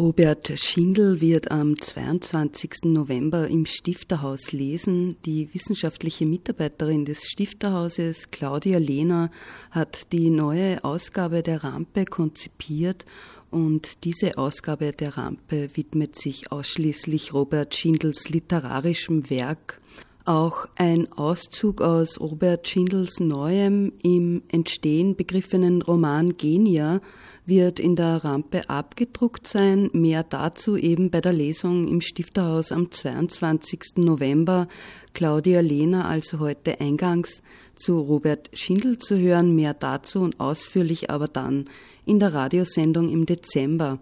Robert 0.00 0.50
Schindel 0.58 1.20
wird 1.20 1.50
am 1.50 1.78
22. 1.78 2.84
November 2.84 3.48
im 3.48 3.66
Stifterhaus 3.66 4.50
lesen. 4.50 5.18
Die 5.26 5.52
wissenschaftliche 5.52 6.24
Mitarbeiterin 6.24 7.04
des 7.04 7.26
Stifterhauses, 7.26 8.30
Claudia 8.30 8.78
Lehner, 8.78 9.30
hat 9.70 10.10
die 10.12 10.30
neue 10.30 10.82
Ausgabe 10.84 11.42
der 11.42 11.64
Rampe 11.64 12.06
konzipiert 12.06 13.04
und 13.50 14.04
diese 14.04 14.38
Ausgabe 14.38 14.92
der 14.92 15.18
Rampe 15.18 15.68
widmet 15.74 16.16
sich 16.16 16.50
ausschließlich 16.50 17.34
Robert 17.34 17.74
Schindels 17.74 18.30
literarischem 18.30 19.28
Werk. 19.28 19.82
Auch 20.24 20.66
ein 20.76 21.12
Auszug 21.12 21.82
aus 21.82 22.18
Robert 22.20 22.66
Schindels 22.66 23.20
neuem 23.20 23.92
im 24.02 24.44
Entstehen 24.48 25.14
begriffenen 25.14 25.82
Roman 25.82 26.38
Genia 26.38 27.02
wird 27.50 27.78
in 27.78 27.96
der 27.96 28.24
Rampe 28.24 28.70
abgedruckt 28.70 29.46
sein. 29.46 29.90
Mehr 29.92 30.22
dazu 30.22 30.78
eben 30.78 31.10
bei 31.10 31.20
der 31.20 31.34
Lesung 31.34 31.86
im 31.86 32.00
Stifterhaus 32.00 32.72
am 32.72 32.90
22. 32.90 33.96
November. 33.96 34.68
Claudia 35.12 35.60
Lehner 35.60 36.08
also 36.08 36.38
heute 36.38 36.80
eingangs 36.80 37.42
zu 37.76 38.00
Robert 38.00 38.48
Schindel 38.54 38.96
zu 38.96 39.18
hören. 39.18 39.54
Mehr 39.54 39.74
dazu 39.74 40.20
und 40.20 40.40
ausführlich 40.40 41.10
aber 41.10 41.28
dann 41.28 41.68
in 42.06 42.20
der 42.20 42.32
Radiosendung 42.32 43.10
im 43.10 43.26
Dezember. 43.26 43.98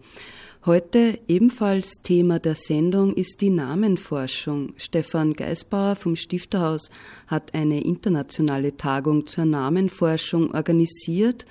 Heute 0.67 1.19
ebenfalls 1.27 1.95
Thema 2.03 2.39
der 2.39 2.55
Sendung 2.55 3.15
ist 3.15 3.41
die 3.41 3.51
Namenforschung. 3.51 4.75
Stefan 4.77 5.33
Geisbauer 5.33 5.97
vom 5.97 6.15
Stifterhaus 6.15 6.91
hat 7.27 7.55
eine 7.55 7.83
internationale 7.83 8.77
Tagung 8.77 9.27
zur 9.27 9.47
Namenforschung 9.47 10.55
organisiert 10.55 11.47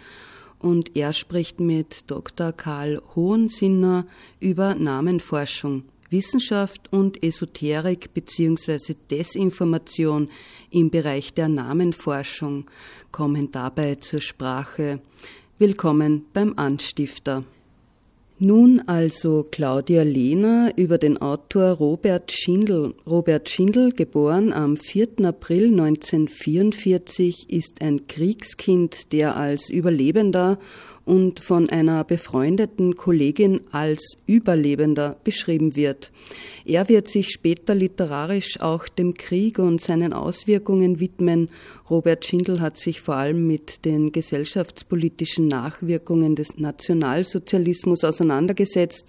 und 0.60 0.96
er 0.96 1.14
spricht 1.14 1.60
mit 1.60 2.10
Dr. 2.10 2.52
Karl 2.52 3.02
Hohensinner 3.16 4.08
über 4.40 4.76
Namenforschung, 4.76 5.84
Wissenschaft 6.10 6.92
und 6.92 7.24
Esoterik 7.24 8.14
bzw. 8.14 8.96
Desinformation 9.10 10.30
im 10.70 10.90
Bereich 10.90 11.34
der 11.34 11.50
Namenforschung 11.50 12.66
kommen 13.12 13.52
dabei 13.52 13.96
zur 13.96 14.22
Sprache. 14.22 15.02
Willkommen 15.60 16.26
beim 16.34 16.54
Anstifter. 16.58 17.44
Nun 18.40 18.84
also 18.86 19.48
Claudia 19.50 20.04
Lehner 20.04 20.72
über 20.76 21.00
den 21.00 21.18
Autor 21.18 21.72
Robert 21.72 22.32
Schindel. 22.32 22.94
Robert 23.08 23.50
Schindel, 23.50 23.92
geboren 23.92 24.54
am 24.54 24.78
4. 24.78 25.26
April 25.26 25.70
1944, 25.70 27.50
ist 27.50 27.82
ein 27.82 28.06
Kriegskind, 28.06 29.12
der 29.12 29.38
als 29.38 29.72
Überlebender 29.72 30.60
und 31.08 31.40
von 31.40 31.70
einer 31.70 32.04
befreundeten 32.04 32.98
Kollegin 32.98 33.62
als 33.72 34.18
Überlebender 34.26 35.16
beschrieben 35.24 35.78
wird. 35.78 36.12
Er 36.66 36.90
wird 36.90 37.08
sich 37.08 37.30
später 37.30 37.74
literarisch 37.74 38.60
auch 38.60 38.90
dem 38.90 39.14
Krieg 39.14 39.58
und 39.58 39.82
seinen 39.82 40.12
Auswirkungen 40.12 41.00
widmen. 41.00 41.50
Robert 41.90 42.26
Schindel 42.26 42.60
hat 42.60 42.78
sich 42.78 43.00
vor 43.00 43.16
allem 43.16 43.48
mit 43.48 43.86
den 43.86 44.12
gesellschaftspolitischen 44.12 45.48
Nachwirkungen 45.48 46.36
des 46.36 46.58
Nationalsozialismus 46.58 48.04
auseinandergesetzt, 48.04 49.06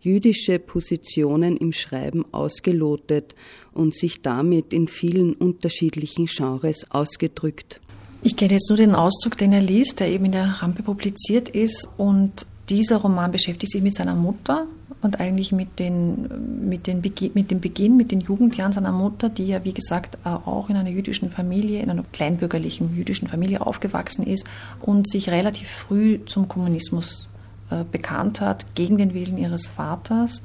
jüdische 0.00 0.58
Positionen 0.58 1.58
im 1.58 1.72
Schreiben 1.72 2.24
ausgelotet 2.32 3.34
und 3.74 3.94
sich 3.94 4.22
damit 4.22 4.72
in 4.72 4.88
vielen 4.88 5.34
unterschiedlichen 5.34 6.24
Genres 6.24 6.90
ausgedrückt. 6.90 7.82
Ich 8.26 8.36
kenne 8.36 8.54
jetzt 8.54 8.70
nur 8.70 8.78
den 8.78 8.94
Auszug, 8.94 9.36
den 9.36 9.52
er 9.52 9.60
liest, 9.60 10.00
der 10.00 10.08
eben 10.08 10.24
in 10.24 10.32
der 10.32 10.62
Rampe 10.62 10.82
publiziert 10.82 11.50
ist. 11.50 11.90
Und 11.98 12.46
dieser 12.70 12.96
Roman 12.96 13.30
beschäftigt 13.30 13.70
sich 13.70 13.82
mit 13.82 13.94
seiner 13.94 14.14
Mutter 14.14 14.66
und 15.02 15.20
eigentlich 15.20 15.52
mit, 15.52 15.78
den, 15.78 16.66
mit, 16.66 16.86
den 16.86 17.02
mit 17.34 17.50
dem 17.50 17.60
Beginn, 17.60 17.98
mit 17.98 18.12
den 18.12 18.22
Jugendjahren 18.22 18.72
seiner 18.72 18.92
Mutter, 18.92 19.28
die 19.28 19.48
ja, 19.48 19.62
wie 19.64 19.74
gesagt, 19.74 20.16
auch 20.24 20.70
in 20.70 20.76
einer 20.76 20.88
jüdischen 20.88 21.30
Familie, 21.30 21.82
in 21.82 21.90
einer 21.90 22.02
kleinbürgerlichen 22.12 22.96
jüdischen 22.96 23.28
Familie 23.28 23.60
aufgewachsen 23.60 24.26
ist 24.26 24.46
und 24.80 25.06
sich 25.06 25.28
relativ 25.28 25.68
früh 25.68 26.24
zum 26.24 26.48
Kommunismus 26.48 27.28
äh, 27.70 27.84
bekannt 27.92 28.40
hat, 28.40 28.74
gegen 28.74 28.96
den 28.96 29.12
Willen 29.12 29.36
ihres 29.36 29.66
Vaters 29.66 30.42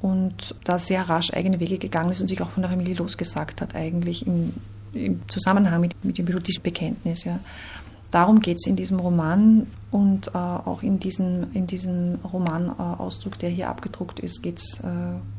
und 0.00 0.54
da 0.62 0.78
sehr 0.78 1.08
rasch 1.08 1.32
eigene 1.32 1.58
Wege 1.58 1.78
gegangen 1.78 2.12
ist 2.12 2.20
und 2.20 2.28
sich 2.28 2.40
auch 2.40 2.50
von 2.50 2.62
der 2.62 2.70
Familie 2.70 2.94
losgesagt 2.94 3.60
hat, 3.60 3.74
eigentlich 3.74 4.28
im 4.28 4.52
im 4.96 5.28
Zusammenhang 5.28 5.80
mit, 5.80 6.04
mit 6.04 6.18
dem 6.18 6.26
jüdischen 6.26 6.62
Bekenntnis. 6.62 7.24
Ja. 7.24 7.38
Darum 8.10 8.40
geht 8.40 8.58
es 8.58 8.66
in 8.66 8.76
diesem 8.76 8.98
Roman 8.98 9.66
und 9.90 10.28
äh, 10.28 10.30
auch 10.38 10.82
in, 10.82 10.98
diesen, 10.98 11.52
in 11.52 11.66
diesem 11.66 12.16
Romanauszug, 12.24 13.34
äh, 13.34 13.38
der 13.38 13.50
hier 13.50 13.68
abgedruckt 13.68 14.20
ist, 14.20 14.42
geht 14.42 14.58
es 14.58 14.80
äh, 14.80 14.86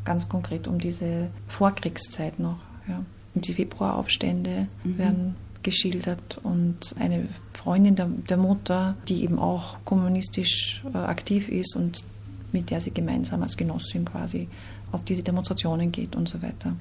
ganz 0.03 0.27
konkret 0.27 0.67
um 0.67 0.79
diese 0.79 1.29
Vorkriegszeit 1.47 2.39
noch. 2.39 2.59
Ja. 2.87 3.03
Die 3.35 3.53
Februaraufstände 3.53 4.67
mhm. 4.83 4.97
werden 4.97 5.35
geschildert 5.63 6.39
und 6.43 6.95
eine 6.99 7.27
Freundin 7.51 7.95
der, 7.95 8.07
der, 8.07 8.37
Mutter, 8.37 8.95
die 9.07 9.23
eben 9.23 9.37
auch 9.37 9.77
kommunistisch 9.83 10.83
äh, 10.93 10.97
aktiv 10.97 11.49
ist 11.49 11.75
und 11.75 12.03
mit 12.51 12.69
der 12.69 12.79
sie 12.79 12.91
gemeinsam 12.91 13.43
als 13.43 13.57
Genossin 13.57 14.05
quasi 14.05 14.47
auf 14.91 15.03
diese 15.03 15.23
Demonstrationen 15.23 15.91
geht 15.91 16.15
und 16.15 16.29
so 16.29 16.41
weiter. 16.41 16.75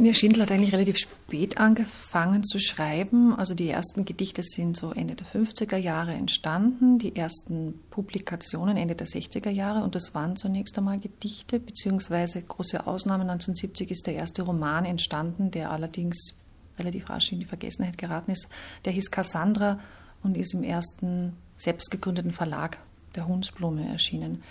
Ja, 0.00 0.14
Schindler 0.14 0.44
hat 0.44 0.52
eigentlich 0.52 0.72
relativ 0.72 0.96
spät 0.96 1.58
angefangen 1.58 2.44
zu 2.44 2.60
schreiben. 2.60 3.34
Also 3.34 3.56
die 3.56 3.68
ersten 3.68 4.04
Gedichte 4.04 4.44
sind 4.44 4.76
so 4.76 4.92
Ende 4.92 5.16
der 5.16 5.26
50er 5.26 5.76
Jahre 5.76 6.12
entstanden, 6.12 7.00
die 7.00 7.16
ersten 7.16 7.80
Publikationen 7.90 8.76
Ende 8.76 8.94
der 8.94 9.08
60er 9.08 9.50
Jahre 9.50 9.82
und 9.82 9.96
das 9.96 10.14
waren 10.14 10.36
zunächst 10.36 10.78
einmal 10.78 11.00
Gedichte, 11.00 11.58
beziehungsweise 11.58 12.40
große 12.40 12.86
Ausnahme 12.86 13.22
1970 13.22 13.90
ist 13.90 14.06
der 14.06 14.14
erste 14.14 14.42
Roman 14.42 14.84
entstanden, 14.84 15.50
der 15.50 15.72
allerdings 15.72 16.36
relativ 16.78 17.10
rasch 17.10 17.32
in 17.32 17.40
die 17.40 17.44
Vergessenheit 17.44 17.98
geraten 17.98 18.30
ist. 18.30 18.46
Der 18.84 18.92
hieß 18.92 19.10
Cassandra 19.10 19.80
und 20.22 20.36
ist 20.36 20.54
im 20.54 20.62
ersten 20.62 21.32
selbstgegründeten 21.56 22.30
Verlag 22.30 22.78
der 23.16 23.26
Hundsblume 23.26 23.88
erschienen. 23.88 24.44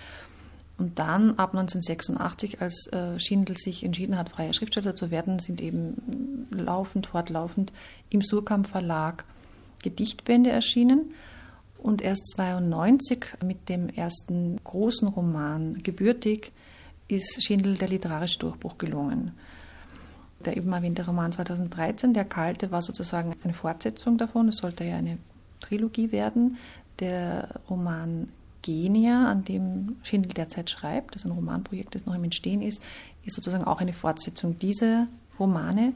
Und 0.78 1.00
dann 1.00 1.32
ab 1.32 1.56
1986, 1.56 2.62
als 2.62 2.88
äh, 2.94 3.20
Schindel 3.20 3.58
sich 3.58 3.84
entschieden 3.84 4.18
hat, 4.18 4.30
freier 4.30 4.54
Schriftsteller 4.54 4.96
zu 4.96 5.10
werden, 5.10 5.40
sind 5.40 5.60
eben 5.60 6.48
laufend, 6.52 7.08
fortlaufend 7.08 7.74
im 8.10 8.22
Surkamp 8.22 8.68
Verlag 8.68 9.26
Gedichtbände 9.82 10.52
erschienen. 10.52 11.14
Und 11.80 12.02
erst 12.02 12.28
92 12.36 13.26
mit 13.44 13.70
dem 13.70 13.90
ersten 13.90 14.60
großen 14.64 15.08
Roman 15.08 15.82
Gebürtig 15.82 16.52
ist 17.08 17.44
Schindel 17.44 17.76
der 17.76 17.88
literarische 17.88 18.40
Durchbruch 18.40 18.78
gelungen. 18.78 19.32
Der 20.46 20.58
eben 20.58 20.72
erwähnte 20.74 21.06
Roman 21.06 21.32
2013, 21.32 22.14
Der 22.14 22.26
Kalte, 22.26 22.72
war 22.72 22.82
sozusagen 22.82 23.36
eine 23.44 23.54
Fortsetzung 23.54 24.18
davon. 24.18 24.50
Es 24.50 24.58
sollte 24.58 24.84
ja 24.84 24.98
eine 24.98 25.18
Trilogie 25.60 26.12
werden. 26.12 26.58
Der 27.00 27.62
Roman 27.70 28.30
Genia, 28.68 29.30
an 29.32 29.46
dem 29.46 29.96
Schindel 30.04 30.34
derzeit 30.34 30.70
schreibt, 30.70 31.16
das 31.16 31.24
ein 31.24 31.32
Romanprojekt, 31.32 31.96
das 31.96 32.06
noch 32.06 32.14
im 32.14 32.26
Entstehen 32.26 32.62
ist, 32.62 32.82
ist 33.24 33.36
sozusagen 33.36 33.64
auch 33.64 33.80
eine 33.80 33.94
Fortsetzung 33.94 34.60
dieser 34.60 35.08
Romane. 35.40 35.94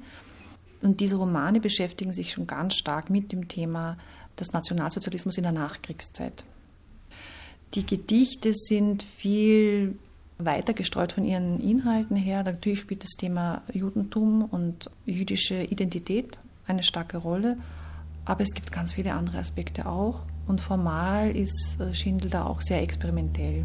Und 0.82 1.02
diese 1.02 1.18
Romane 1.18 1.60
beschäftigen 1.60 2.14
sich 2.14 2.32
schon 2.32 2.48
ganz 2.48 2.76
stark 2.76 3.10
mit 3.10 3.34
dem 3.34 3.50
Thema 3.50 3.98
des 4.40 4.54
Nationalsozialismus 4.54 5.38
in 5.38 5.44
der 5.44 5.52
Nachkriegszeit. 5.52 6.46
Die 7.74 7.86
Gedichte 7.86 8.54
sind 8.54 9.04
viel 9.04 9.98
weiter 10.38 10.74
gestreut 10.74 11.12
von 11.12 11.26
ihren 11.26 11.60
Inhalten 11.60 12.16
her. 12.16 12.42
Natürlich 12.44 12.80
spielt 12.80 13.04
das 13.04 13.12
Thema 13.12 13.64
Judentum 13.74 14.46
und 14.46 14.90
jüdische 15.06 15.62
Identität 15.64 16.40
eine 16.68 16.84
starke 16.84 17.18
Rolle, 17.18 17.58
aber 18.24 18.44
es 18.44 18.54
gibt 18.54 18.72
ganz 18.72 18.94
viele 18.94 19.14
andere 19.14 19.40
Aspekte 19.40 19.88
auch. 19.88 20.22
Und 20.52 20.60
formal 20.60 21.32
ist 21.32 21.78
äh, 21.80 21.94
Schindel 21.94 22.30
da 22.30 22.46
auch 22.46 22.60
sehr 22.60 22.82
experimentell. 22.82 23.64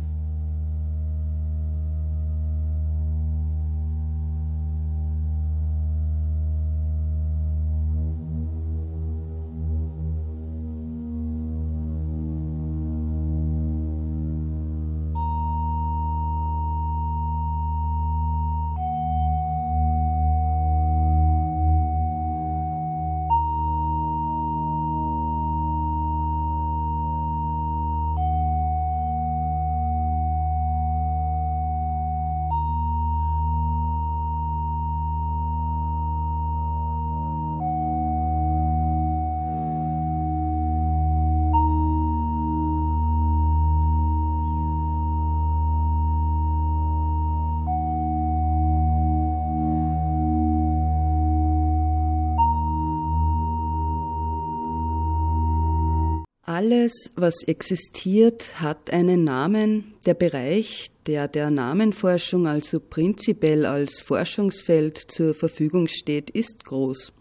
Alles, 56.56 57.10
was 57.16 57.42
existiert, 57.42 58.62
hat 58.62 58.90
einen 58.90 59.24
Namen. 59.24 59.92
Der 60.06 60.14
Bereich, 60.14 60.90
der 61.06 61.28
der 61.28 61.50
Namenforschung 61.50 62.46
also 62.46 62.80
prinzipiell 62.80 63.66
als 63.66 64.00
Forschungsfeld 64.00 64.96
zur 64.96 65.34
Verfügung 65.34 65.86
steht, 65.86 66.30
ist 66.30 66.64
groß. 66.64 67.12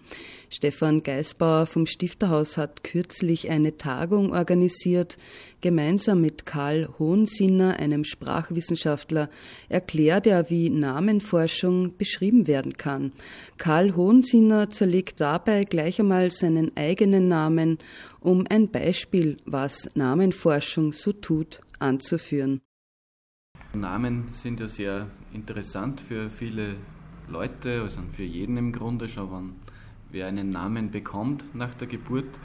Stefan 0.55 1.03
Geisbauer 1.03 1.65
vom 1.65 1.85
Stifterhaus 1.85 2.55
hat 2.55 2.85
kürzlich 2.85 3.49
eine 3.49 3.75
Tagung 3.75 4.31
organisiert. 4.31 5.17
Gemeinsam 5.59 6.21
mit 6.21 6.45
Karl 6.45 6.87
Hohensinner, 6.97 7.77
einem 7.77 8.05
Sprachwissenschaftler, 8.05 9.29
erklärt 9.67 10.27
er, 10.27 10.49
wie 10.49 10.69
Namenforschung 10.69 11.97
beschrieben 11.97 12.47
werden 12.47 12.71
kann. 12.77 13.11
Karl 13.57 13.97
Hohensinner 13.97 14.69
zerlegt 14.69 15.19
dabei 15.19 15.65
gleich 15.65 15.99
einmal 15.99 16.31
seinen 16.31 16.71
eigenen 16.77 17.27
Namen, 17.27 17.77
um 18.21 18.45
ein 18.49 18.71
Beispiel, 18.71 19.35
was 19.43 19.89
Namenforschung 19.93 20.93
so 20.93 21.11
tut, 21.11 21.59
anzuführen. 21.79 22.61
Namen 23.73 24.29
sind 24.31 24.61
ja 24.61 24.69
sehr 24.69 25.11
interessant 25.33 25.99
für 25.99 26.29
viele 26.29 26.77
Leute, 27.27 27.81
also 27.81 27.99
für 28.09 28.23
jeden 28.23 28.55
im 28.55 28.71
Grunde 28.71 29.09
schon, 29.09 29.31
wenn 29.31 29.64
wer 30.15 30.27
einen 30.27 30.50
Namen 30.50 30.91
bekommt 30.91 31.53
nach 31.53 31.73
der 31.73 31.89
Geburt. 31.89 32.39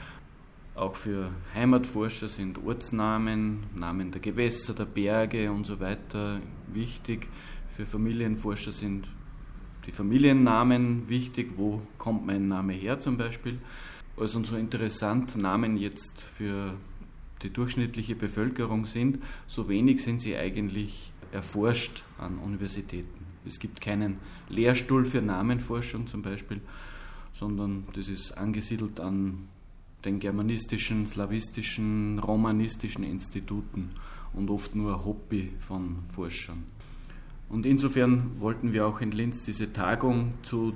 Auch 0.74 0.96
für 0.96 1.30
Heimatforscher 1.54 2.26
sind 2.26 2.58
Ortsnamen, 2.66 3.60
Namen 3.76 4.10
der 4.10 4.20
Gewässer, 4.20 4.74
der 4.74 4.86
Berge 4.86 5.52
und 5.52 5.64
so 5.64 5.78
weiter 5.78 6.40
wichtig. 6.72 7.28
Für 7.68 7.86
Familienforscher 7.86 8.72
sind 8.72 9.08
die 9.86 9.92
Familiennamen 9.92 11.08
wichtig. 11.08 11.52
Wo 11.56 11.80
kommt 11.96 12.26
mein 12.26 12.46
Name 12.46 12.72
her 12.72 12.98
zum 12.98 13.16
Beispiel? 13.16 13.58
Also 14.16 14.42
so 14.42 14.56
interessant 14.56 15.36
Namen 15.36 15.76
jetzt 15.76 16.20
für 16.20 16.74
die 17.42 17.50
durchschnittliche 17.50 18.16
Bevölkerung 18.16 18.84
sind, 18.84 19.20
so 19.46 19.68
wenig 19.68 20.02
sind 20.02 20.20
sie 20.20 20.36
eigentlich 20.36 21.12
erforscht 21.30 22.02
an 22.18 22.38
Universitäten. 22.38 23.26
Es 23.46 23.60
gibt 23.60 23.80
keinen 23.80 24.18
Lehrstuhl 24.48 25.04
für 25.04 25.22
Namenforschung 25.22 26.08
zum 26.08 26.22
Beispiel 26.22 26.60
sondern 27.32 27.84
das 27.94 28.08
ist 28.08 28.32
angesiedelt 28.32 29.00
an 29.00 29.48
den 30.04 30.18
germanistischen, 30.18 31.06
slawistischen, 31.06 32.18
romanistischen 32.18 33.04
Instituten 33.04 33.90
und 34.32 34.50
oft 34.50 34.74
nur 34.74 35.04
Hobby 35.04 35.52
von 35.58 35.98
Forschern. 36.08 36.64
Und 37.48 37.66
insofern 37.66 38.40
wollten 38.40 38.72
wir 38.72 38.86
auch 38.86 39.00
in 39.00 39.10
Linz 39.10 39.42
diese 39.42 39.72
Tagung 39.72 40.34
zu 40.42 40.74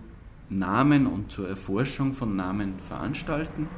Namen 0.50 1.06
und 1.06 1.30
zur 1.30 1.48
Erforschung 1.48 2.12
von 2.12 2.36
Namen 2.36 2.78
veranstalten. 2.78 3.68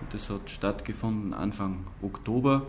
Und 0.00 0.14
das 0.14 0.30
hat 0.30 0.50
stattgefunden 0.50 1.34
Anfang 1.34 1.84
Oktober. 2.00 2.66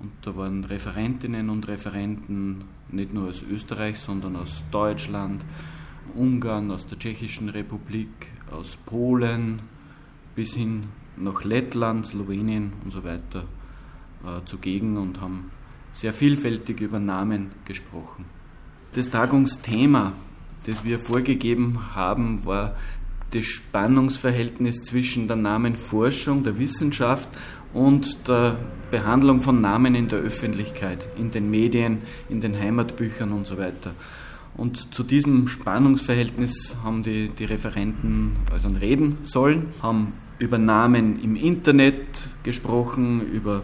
Und 0.00 0.10
da 0.22 0.34
waren 0.36 0.64
Referentinnen 0.64 1.50
und 1.50 1.68
Referenten 1.68 2.64
nicht 2.90 3.14
nur 3.14 3.28
aus 3.28 3.42
Österreich, 3.42 3.98
sondern 3.98 4.36
aus 4.36 4.64
Deutschland, 4.70 5.44
Ungarn, 6.14 6.70
aus 6.70 6.86
der 6.86 6.98
Tschechischen 6.98 7.48
Republik, 7.48 8.32
aus 8.50 8.76
Polen 8.76 9.60
bis 10.34 10.54
hin 10.54 10.84
nach 11.16 11.44
Lettland, 11.44 12.06
Slowenien 12.06 12.72
und 12.84 12.90
so 12.90 13.04
weiter 13.04 13.44
äh, 14.24 14.44
zugegen 14.44 14.96
und 14.96 15.20
haben 15.20 15.50
sehr 15.92 16.12
vielfältig 16.12 16.80
über 16.80 16.98
Namen 16.98 17.52
gesprochen. 17.64 18.24
Das 18.94 19.10
Tagungsthema, 19.10 20.12
das 20.66 20.84
wir 20.84 20.98
vorgegeben 20.98 21.94
haben, 21.94 22.44
war 22.44 22.76
das 23.30 23.44
Spannungsverhältnis 23.44 24.82
zwischen 24.82 25.26
der 25.26 25.36
Namenforschung, 25.36 26.44
der 26.44 26.58
Wissenschaft 26.58 27.28
und 27.72 28.28
der 28.28 28.56
Behandlung 28.90 29.40
von 29.40 29.60
Namen 29.60 29.94
in 29.94 30.08
der 30.08 30.20
Öffentlichkeit, 30.20 31.08
in 31.16 31.30
den 31.32 31.50
Medien, 31.50 32.02
in 32.28 32.40
den 32.40 32.58
Heimatbüchern 32.58 33.32
und 33.32 33.46
so 33.46 33.58
weiter. 33.58 33.94
Und 34.56 34.94
zu 34.94 35.02
diesem 35.02 35.48
Spannungsverhältnis 35.48 36.76
haben 36.84 37.02
die, 37.02 37.28
die 37.28 37.44
Referenten 37.44 38.36
also 38.52 38.68
reden 38.68 39.16
sollen, 39.22 39.66
haben 39.82 40.12
über 40.38 40.58
Namen 40.58 41.22
im 41.22 41.36
Internet 41.36 42.28
gesprochen, 42.42 43.20
über 43.20 43.62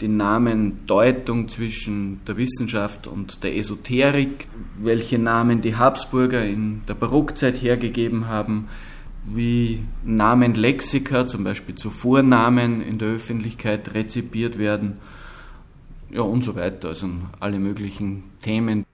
die 0.00 0.08
Namendeutung 0.08 1.48
zwischen 1.48 2.20
der 2.26 2.36
Wissenschaft 2.36 3.06
und 3.06 3.42
der 3.42 3.56
Esoterik, 3.56 4.46
welche 4.78 5.18
Namen 5.18 5.62
die 5.62 5.76
Habsburger 5.76 6.44
in 6.44 6.82
der 6.86 6.94
Barockzeit 6.94 7.62
hergegeben 7.62 8.28
haben, 8.28 8.68
wie 9.26 9.80
Namenlexika, 10.04 11.26
zum 11.26 11.44
Beispiel 11.44 11.74
zu 11.74 11.90
Vornamen 11.90 12.82
in 12.82 12.98
der 12.98 13.08
Öffentlichkeit 13.08 13.94
rezipiert 13.94 14.58
werden, 14.58 14.98
ja 16.10 16.20
und 16.20 16.44
so 16.44 16.54
weiter, 16.56 16.88
also 16.88 17.08
alle 17.40 17.58
möglichen 17.58 18.24
Themen. 18.40 18.84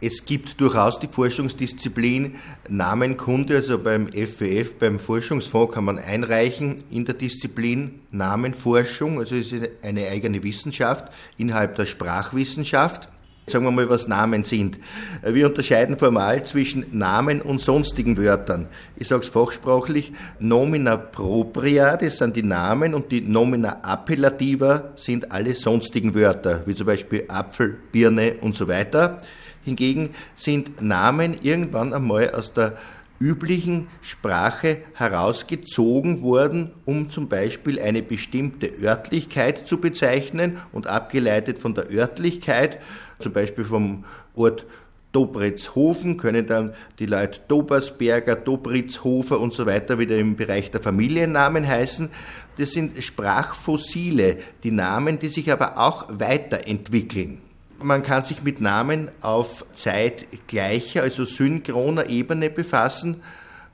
Es 0.00 0.24
gibt 0.24 0.60
durchaus 0.60 1.00
die 1.00 1.08
Forschungsdisziplin 1.10 2.36
Namenkunde, 2.68 3.56
also 3.56 3.80
beim 3.80 4.06
FWF, 4.06 4.74
beim 4.78 5.00
Forschungsfonds 5.00 5.74
kann 5.74 5.84
man 5.84 5.98
einreichen 5.98 6.76
in 6.88 7.04
der 7.04 7.16
Disziplin 7.16 7.98
Namenforschung, 8.12 9.18
also 9.18 9.34
es 9.34 9.50
ist 9.50 9.68
eine 9.82 10.06
eigene 10.06 10.44
Wissenschaft 10.44 11.12
innerhalb 11.36 11.74
der 11.74 11.86
Sprachwissenschaft. 11.86 13.08
Sagen 13.48 13.64
wir 13.64 13.70
mal, 13.70 13.88
was 13.88 14.06
Namen 14.06 14.44
sind. 14.44 14.78
Wir 15.24 15.46
unterscheiden 15.46 15.98
formal 15.98 16.44
zwischen 16.44 16.86
Namen 16.92 17.40
und 17.40 17.62
sonstigen 17.62 18.18
Wörtern. 18.18 18.68
Ich 18.94 19.08
sage 19.08 19.22
es 19.22 19.30
fachsprachlich, 19.30 20.12
Nomina 20.38 20.96
propria, 20.98 21.96
das 21.96 22.18
sind 22.18 22.36
die 22.36 22.42
Namen 22.42 22.94
und 22.94 23.10
die 23.10 23.22
Nomina 23.22 23.80
appellativa 23.82 24.92
sind 24.96 25.32
alle 25.32 25.54
sonstigen 25.54 26.14
Wörter, 26.14 26.62
wie 26.66 26.74
zum 26.74 26.86
Beispiel 26.86 27.24
Apfel, 27.26 27.78
Birne 27.90 28.34
und 28.42 28.54
so 28.54 28.68
weiter. 28.68 29.18
Hingegen 29.68 30.10
sind 30.34 30.82
Namen 30.82 31.36
irgendwann 31.42 31.94
einmal 31.94 32.30
aus 32.30 32.52
der 32.52 32.76
üblichen 33.20 33.88
Sprache 34.00 34.78
herausgezogen 34.94 36.22
worden, 36.22 36.70
um 36.84 37.10
zum 37.10 37.28
Beispiel 37.28 37.80
eine 37.80 38.02
bestimmte 38.02 38.70
Örtlichkeit 38.82 39.66
zu 39.66 39.80
bezeichnen 39.80 40.58
und 40.72 40.86
abgeleitet 40.86 41.58
von 41.58 41.74
der 41.74 41.90
Örtlichkeit, 41.90 42.80
zum 43.18 43.32
Beispiel 43.32 43.64
vom 43.64 44.04
Ort 44.34 44.66
Dobritzhofen, 45.12 46.16
können 46.16 46.46
dann 46.46 46.74
die 46.98 47.06
Leute 47.06 47.40
Dobersberger, 47.48 48.36
Dobritzhofer 48.36 49.40
und 49.40 49.54
so 49.54 49.66
weiter 49.66 49.98
wieder 49.98 50.16
im 50.18 50.36
Bereich 50.36 50.70
der 50.70 50.82
Familiennamen 50.82 51.66
heißen. 51.66 52.10
Das 52.58 52.72
sind 52.72 53.02
Sprachfossile, 53.02 54.36
die 54.62 54.70
Namen, 54.70 55.18
die 55.18 55.28
sich 55.28 55.50
aber 55.50 55.78
auch 55.78 56.06
weiterentwickeln. 56.08 57.40
Man 57.80 58.02
kann 58.02 58.24
sich 58.24 58.42
mit 58.42 58.60
Namen 58.60 59.08
auf 59.20 59.64
zeitgleicher, 59.72 61.02
also 61.02 61.24
synchroner 61.24 62.08
Ebene 62.08 62.50
befassen. 62.50 63.22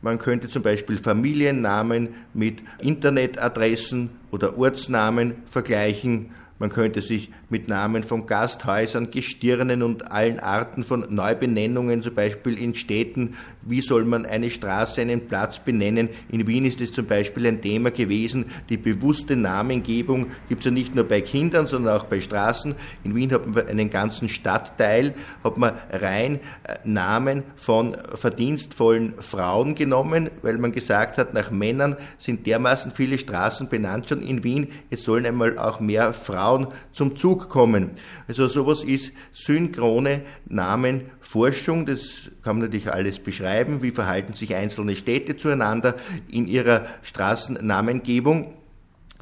Man 0.03 0.19
könnte 0.19 0.51
zum 0.51 0.63
Beispiel 0.63 0.99
Familiennamen 0.99 2.11
mit 2.35 2.59
Internetadressen 2.81 4.11
oder 4.31 4.59
Ortsnamen 4.59 5.37
vergleichen 5.47 6.33
man 6.65 6.71
könnte 6.71 7.03
sich 7.03 7.29
mit 7.51 7.69
Namen 7.69 8.03
von 8.03 8.27
Gasthäusern, 8.27 9.11
Gestirnen 9.11 9.83
und 9.83 10.11
allen 10.11 10.41
Arten 10.41 10.83
von 10.83 11.05
Neubenennungen, 11.11 12.01
zum 12.01 12.15
Beispiel 12.15 12.57
in 12.59 12.75
Städten, 12.75 13.35
wie 13.61 13.83
soll 13.83 14.07
man 14.07 14.25
eine 14.25 14.49
Straße, 14.49 15.03
einen 15.03 15.29
Platz 15.29 15.59
benennen. 15.59 16.09
In 16.31 16.47
Wien 16.47 16.65
ist 16.65 16.81
es 16.81 16.91
zum 16.91 17.05
Beispiel 17.05 17.47
ein 17.49 17.61
Thema 17.61 17.91
gewesen. 17.91 18.47
Die 18.71 18.79
bewusste 18.79 19.37
Namengebung 19.37 20.29
gibt 20.49 20.63
es 20.63 20.65
ja 20.65 20.71
nicht 20.71 20.95
nur 20.95 21.05
bei 21.05 21.21
Kindern, 21.21 21.67
sondern 21.67 21.99
auch 21.99 22.05
bei 22.05 22.19
Straßen. 22.19 22.75
In 23.05 23.15
Wien 23.15 23.31
hat 23.31 23.47
man 23.47 23.67
einen 23.67 23.91
ganzen 23.91 24.31
Stadtteil, 24.31 25.13
hat 25.45 25.59
man 25.59 25.75
rein 25.93 26.37
äh, 26.63 26.77
Namen 26.85 27.43
von 27.57 27.95
verdienstvollen 28.15 29.13
Frauen 29.19 29.75
genommen, 29.75 30.31
weil 30.41 30.57
man 30.57 30.73
gesagt 30.73 31.19
hat, 31.19 31.35
nach 31.35 31.51
Männern 31.51 31.99
sind 32.17 32.47
dermaßen 32.47 32.91
viele 32.91 33.19
Straßen 33.19 33.69
benannt 33.69 34.09
schon 34.09 34.23
in 34.23 34.45
Wien. 34.45 34.69
Es 34.89 35.05
sollen 35.05 35.27
einmal 35.27 35.59
auch 35.59 35.79
mehr 35.79 36.15
Frauen 36.15 36.54
Frauen 36.55 36.69
zum 36.93 37.17
Zug 37.17 37.49
kommen. 37.49 37.91
Also 38.29 38.49
sowas 38.49 38.85
ist 38.85 39.13
synchrone 39.33 40.23
Namenforschung. 40.47 41.87
Das 41.87 42.31
kann 42.43 42.59
man 42.59 42.67
natürlich 42.67 42.93
alles 42.93 43.19
beschreiben. 43.19 43.83
Wie 43.83 43.91
verhalten 43.91 44.35
sich 44.35 44.55
einzelne 44.55 44.95
Städte 44.95 45.37
zueinander 45.37 45.95
in 46.31 46.47
ihrer 46.47 46.87
Straßennamengebung? 47.03 48.55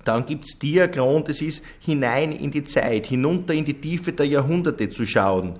Dann 0.05 0.27
gibt's 0.27 0.59
Diagron, 0.59 1.25
das 1.25 1.41
ist 1.41 1.63
hinein 1.79 2.33
in 2.33 2.51
die 2.51 2.65
Zeit, 2.65 3.07
hinunter 3.07 3.55
in 3.55 3.65
die 3.65 3.81
Tiefe 3.81 4.13
der 4.13 4.27
Jahrhunderte 4.27 4.91
zu 4.91 5.07
schauen. 5.07 5.55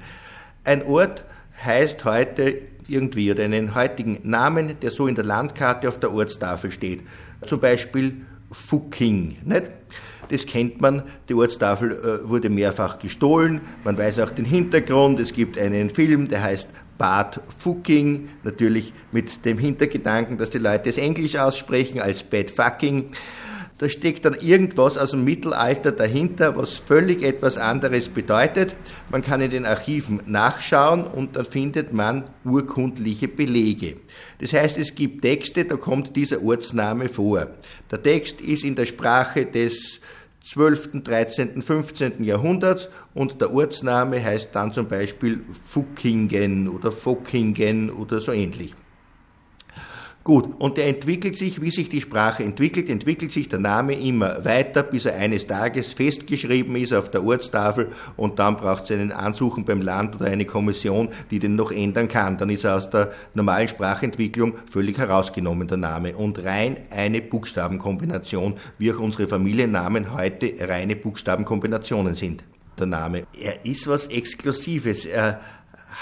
Ein 0.65 0.83
Ort 0.83 1.25
heißt 1.65 2.05
heute 2.05 2.61
irgendwie 2.89 3.31
oder 3.31 3.45
einen 3.45 3.77
heutigen 3.77 4.19
Namen, 4.25 4.81
der 4.81 4.91
so 4.91 5.07
in 5.07 5.15
der 5.15 5.25
Landkarte 5.25 5.89
auf 5.89 6.01
der 6.01 6.13
Ortstafel 6.13 6.73
steht. 6.73 7.03
Zum 7.47 7.61
Beispiel 7.61 8.23
Fucking. 8.51 9.39
Nicht? 9.45 9.71
Das 10.33 10.47
kennt 10.47 10.81
man. 10.81 11.03
Die 11.29 11.35
Ortstafel 11.35 11.93
äh, 11.93 12.27
wurde 12.27 12.49
mehrfach 12.49 12.99
gestohlen. 12.99 13.61
Man 13.85 13.99
weiß 13.99 14.19
auch 14.21 14.31
den 14.31 14.47
Hintergrund. 14.47 15.21
Es 15.21 15.35
gibt 15.35 15.59
einen 15.59 15.91
Film, 15.91 16.27
der 16.29 16.43
heißt 16.43 16.71
Bad 16.97 17.43
Fucking, 17.59 18.31
natürlich 18.43 18.95
mit 19.13 19.45
dem 19.45 19.59
Hintergedanken, 19.59 20.39
dass 20.39 20.49
die 20.49 20.59
Leute 20.59 20.89
es 20.89 20.97
Englisch 20.97 21.37
aussprechen 21.37 22.01
als 22.01 22.23
Bad 22.23 22.51
Fucking. 22.51 23.11
Da 23.83 23.89
steckt 23.89 24.25
dann 24.25 24.35
irgendwas 24.35 24.97
aus 24.97 25.11
dem 25.11 25.25
Mittelalter 25.25 25.91
dahinter, 25.91 26.57
was 26.57 26.75
völlig 26.75 27.25
etwas 27.25 27.59
anderes 27.59 28.09
bedeutet. 28.09 28.77
Man 29.11 29.23
kann 29.23 29.41
in 29.41 29.51
den 29.51 29.67
Archiven 29.67 30.23
nachschauen 30.25 31.05
und 31.05 31.35
dann 31.35 31.45
findet 31.45 31.93
man 31.93 32.31
urkundliche 32.45 33.27
Belege. 33.27 33.97
Das 34.39 34.53
heißt, 34.53 34.79
es 34.79 34.95
gibt 34.95 35.23
Texte, 35.23 35.65
da 35.65 35.77
kommt 35.77 36.15
dieser 36.15 36.45
Ortsname 36.45 37.09
vor. 37.09 37.49
Der 37.91 38.01
Text 38.01 38.41
ist 38.41 38.63
in 38.63 38.77
der 38.77 38.87
Sprache 38.87 39.47
des 39.47 40.01
12., 40.45 41.03
13., 41.03 41.63
15. 41.63 42.25
Jahrhunderts 42.25 42.91
und 43.15 43.41
der 43.41 43.53
Ortsname 43.53 44.23
heißt 44.23 44.51
dann 44.53 44.73
zum 44.73 44.89
Beispiel 44.89 45.45
Fuckingen 45.65 46.69
oder 46.69 46.91
Fockingen 46.93 47.91
oder 47.91 48.21
so 48.21 48.33
ähnlich. 48.33 48.75
Gut, 50.25 50.61
und 50.61 50.77
der 50.77 50.87
entwickelt 50.87 51.37
sich, 51.37 51.61
wie 51.61 51.71
sich 51.71 51.89
die 51.89 52.01
Sprache 52.01 52.45
entwickelt, 52.45 52.89
entwickelt 52.89 53.33
sich 53.33 53.49
der 53.49 53.59
Name 53.59 53.95
immer 53.95 54.45
weiter, 54.45 54.85
bis 54.85 55.05
er 55.05 55.17
eines 55.17 55.49
Tages 55.49 55.95
festgeschrieben 55.95 56.77
ist 56.77 56.95
auf 56.95 57.11
der 57.11 57.25
Ortstafel 57.25 57.89
und 58.17 58.39
dann 58.39 58.57
braucht 58.57 58.85
es 58.85 58.93
einen 58.93 59.11
Ansuchen 59.11 59.65
beim 59.65 59.83
Land 59.83 60.15
oder 60.15 60.27
eine 60.27 60.45
Kommission, 60.45 61.09
die 61.33 61.41
den 61.41 61.57
noch 61.57 61.73
ändern 61.73 62.07
kann. 62.07 62.39
Dann 62.39 62.51
ist 62.51 62.63
er 62.63 62.77
aus 62.77 62.89
der 62.89 63.11
normalen 63.35 63.67
Sprachentwicklung 63.67 64.55
völlig 64.71 64.97
herausgenommen, 64.97 65.67
der 65.67 65.79
Name. 65.79 66.17
Und 66.17 66.45
rein 66.45 66.77
eine 66.91 67.21
Buchstabenkombination, 67.21 68.55
wie 68.79 68.93
auch 68.93 69.01
unsere 69.01 69.27
Familiennamen 69.27 70.15
heute 70.15 70.55
reine 70.69 70.95
Buchstabenkombinationen 70.95 72.15
sind. 72.15 72.45
Der 72.79 72.87
Name. 72.87 73.25
Er 73.39 73.65
ist 73.67 73.89
was 73.89 74.07
Exklusives. 74.07 75.05
Er 75.05 75.41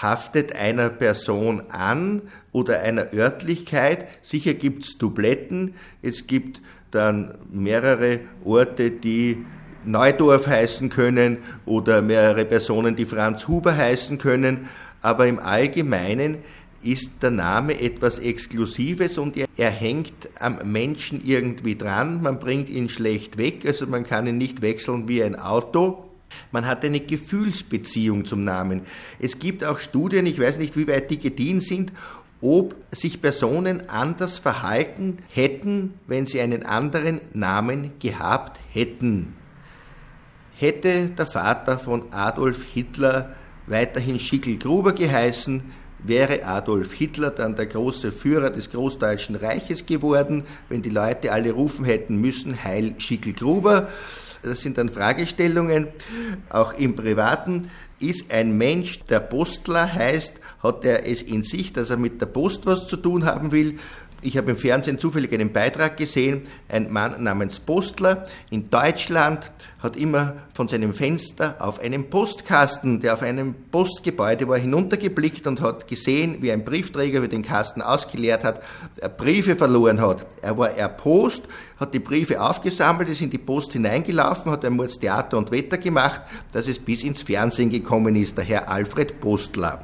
haftet 0.00 0.56
einer 0.56 0.88
Person 0.88 1.62
an 1.70 2.22
oder 2.52 2.80
einer 2.80 3.12
Örtlichkeit. 3.12 4.08
Sicher 4.22 4.54
gibt 4.54 4.84
es 4.84 4.98
Dubletten. 4.98 5.74
Es 6.02 6.26
gibt 6.26 6.60
dann 6.90 7.36
mehrere 7.50 8.20
Orte, 8.44 8.90
die 8.90 9.44
Neudorf 9.84 10.46
heißen 10.46 10.90
können 10.90 11.38
oder 11.66 12.02
mehrere 12.02 12.44
Personen, 12.44 12.96
die 12.96 13.06
Franz 13.06 13.48
Huber 13.48 13.76
heißen 13.76 14.18
können. 14.18 14.68
Aber 15.02 15.26
im 15.26 15.38
Allgemeinen 15.38 16.38
ist 16.82 17.22
der 17.22 17.30
Name 17.30 17.80
etwas 17.80 18.18
Exklusives 18.18 19.18
und 19.18 19.36
er, 19.36 19.46
er, 19.56 19.70
hängt 19.70 20.28
am 20.38 20.58
Menschen 20.64 21.22
irgendwie 21.24 21.76
dran. 21.76 22.22
Man 22.22 22.38
bringt 22.38 22.68
ihn 22.68 22.88
schlecht 22.88 23.36
weg, 23.36 23.64
also 23.66 23.86
man 23.86 24.04
kann 24.04 24.26
ihn 24.26 24.38
nicht 24.38 24.62
wechseln 24.62 25.08
wie 25.08 25.22
ein 25.22 25.36
Auto. 25.36 26.09
Man 26.52 26.66
hat 26.66 26.84
eine 26.84 27.00
Gefühlsbeziehung 27.00 28.24
zum 28.24 28.44
Namen. 28.44 28.82
Es 29.18 29.38
gibt 29.38 29.64
auch 29.64 29.78
Studien, 29.78 30.26
ich 30.26 30.40
weiß 30.40 30.58
nicht, 30.58 30.76
wie 30.76 30.88
weit 30.88 31.10
die 31.10 31.18
gediehen 31.18 31.60
sind, 31.60 31.92
ob 32.40 32.74
sich 32.90 33.20
Personen 33.20 33.88
anders 33.88 34.38
verhalten 34.38 35.18
hätten, 35.28 35.94
wenn 36.06 36.26
sie 36.26 36.40
einen 36.40 36.64
anderen 36.64 37.20
Namen 37.32 37.92
gehabt 37.98 38.58
hätten. 38.72 39.34
Hätte 40.56 41.10
der 41.10 41.26
Vater 41.26 41.78
von 41.78 42.12
Adolf 42.12 42.64
Hitler 42.64 43.34
weiterhin 43.66 44.18
Schickel-Gruber 44.18 44.92
geheißen, 44.92 45.62
wäre 46.02 46.44
Adolf 46.44 46.92
Hitler 46.92 47.30
dann 47.30 47.56
der 47.56 47.66
große 47.66 48.10
Führer 48.10 48.50
des 48.50 48.70
Großdeutschen 48.70 49.36
Reiches 49.36 49.86
geworden, 49.86 50.44
wenn 50.68 50.82
die 50.82 50.90
Leute 50.90 51.32
alle 51.32 51.52
rufen 51.52 51.84
hätten 51.84 52.16
müssen, 52.16 52.62
Heil 52.62 52.94
Schickel-Gruber. 52.98 53.88
Das 54.42 54.60
sind 54.60 54.78
dann 54.78 54.88
Fragestellungen. 54.88 55.88
Auch 56.48 56.72
im 56.74 56.94
Privaten 56.94 57.70
ist 57.98 58.32
ein 58.32 58.56
Mensch, 58.56 59.00
der 59.04 59.20
Postler 59.20 59.92
heißt, 59.92 60.34
hat 60.62 60.84
er 60.84 61.06
es 61.06 61.22
in 61.22 61.42
sich, 61.42 61.72
dass 61.72 61.90
er 61.90 61.98
mit 61.98 62.20
der 62.20 62.26
Post 62.26 62.66
was 62.66 62.86
zu 62.88 62.96
tun 62.96 63.26
haben 63.26 63.52
will. 63.52 63.78
Ich 64.22 64.36
habe 64.36 64.50
im 64.50 64.56
Fernsehen 64.56 64.98
zufällig 64.98 65.32
einen 65.32 65.52
Beitrag 65.52 65.96
gesehen, 65.96 66.42
ein 66.68 66.92
Mann 66.92 67.22
namens 67.22 67.58
Postler 67.58 68.24
in 68.50 68.68
Deutschland 68.68 69.50
hat 69.82 69.96
immer 69.96 70.34
von 70.52 70.68
seinem 70.68 70.92
Fenster 70.92 71.56
auf 71.58 71.80
einem 71.80 72.10
Postkasten, 72.10 73.00
der 73.00 73.14
auf 73.14 73.22
einem 73.22 73.54
Postgebäude 73.70 74.46
war, 74.46 74.58
hinuntergeblickt 74.58 75.46
und 75.46 75.60
hat 75.62 75.88
gesehen, 75.88 76.36
wie 76.40 76.52
ein 76.52 76.64
Briefträger, 76.64 77.22
wie 77.22 77.28
den 77.28 77.42
Kasten 77.42 77.80
ausgeleert 77.80 78.44
hat, 78.44 78.60
Briefe 79.16 79.56
verloren 79.56 80.00
hat. 80.00 80.26
Er 80.42 80.58
war 80.58 80.70
erpost, 80.70 81.44
hat 81.78 81.94
die 81.94 81.98
Briefe 81.98 82.42
aufgesammelt, 82.42 83.08
ist 83.08 83.22
in 83.22 83.30
die 83.30 83.38
Post 83.38 83.72
hineingelaufen, 83.72 84.52
hat 84.52 84.64
ein 84.66 84.74
Mordstheater 84.74 85.38
und 85.38 85.50
Wetter 85.50 85.78
gemacht, 85.78 86.20
dass 86.52 86.68
es 86.68 86.78
bis 86.78 87.02
ins 87.02 87.22
Fernsehen 87.22 87.70
gekommen 87.70 88.16
ist, 88.16 88.36
der 88.36 88.44
Herr 88.44 88.68
Alfred 88.68 89.18
Postler. 89.18 89.82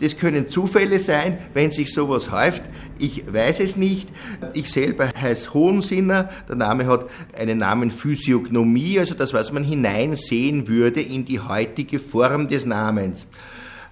Das 0.00 0.16
können 0.16 0.48
Zufälle 0.48 0.98
sein, 0.98 1.38
wenn 1.54 1.70
sich 1.70 1.94
sowas 1.94 2.30
häuft. 2.30 2.62
Ich 2.98 3.32
weiß 3.32 3.60
es 3.60 3.76
nicht. 3.76 4.08
Ich 4.52 4.70
selber 4.70 5.08
heiße 5.08 5.54
Hohensinner. 5.54 6.30
Der 6.48 6.56
Name 6.56 6.86
hat 6.86 7.06
einen 7.38 7.58
Namen 7.58 7.90
Physiognomie, 7.90 8.98
also 8.98 9.14
das, 9.14 9.32
was 9.32 9.52
man 9.52 9.64
hineinsehen 9.64 10.66
würde 10.68 11.00
in 11.00 11.24
die 11.24 11.40
heutige 11.40 11.98
Form 11.98 12.48
des 12.48 12.66
Namens. 12.66 13.26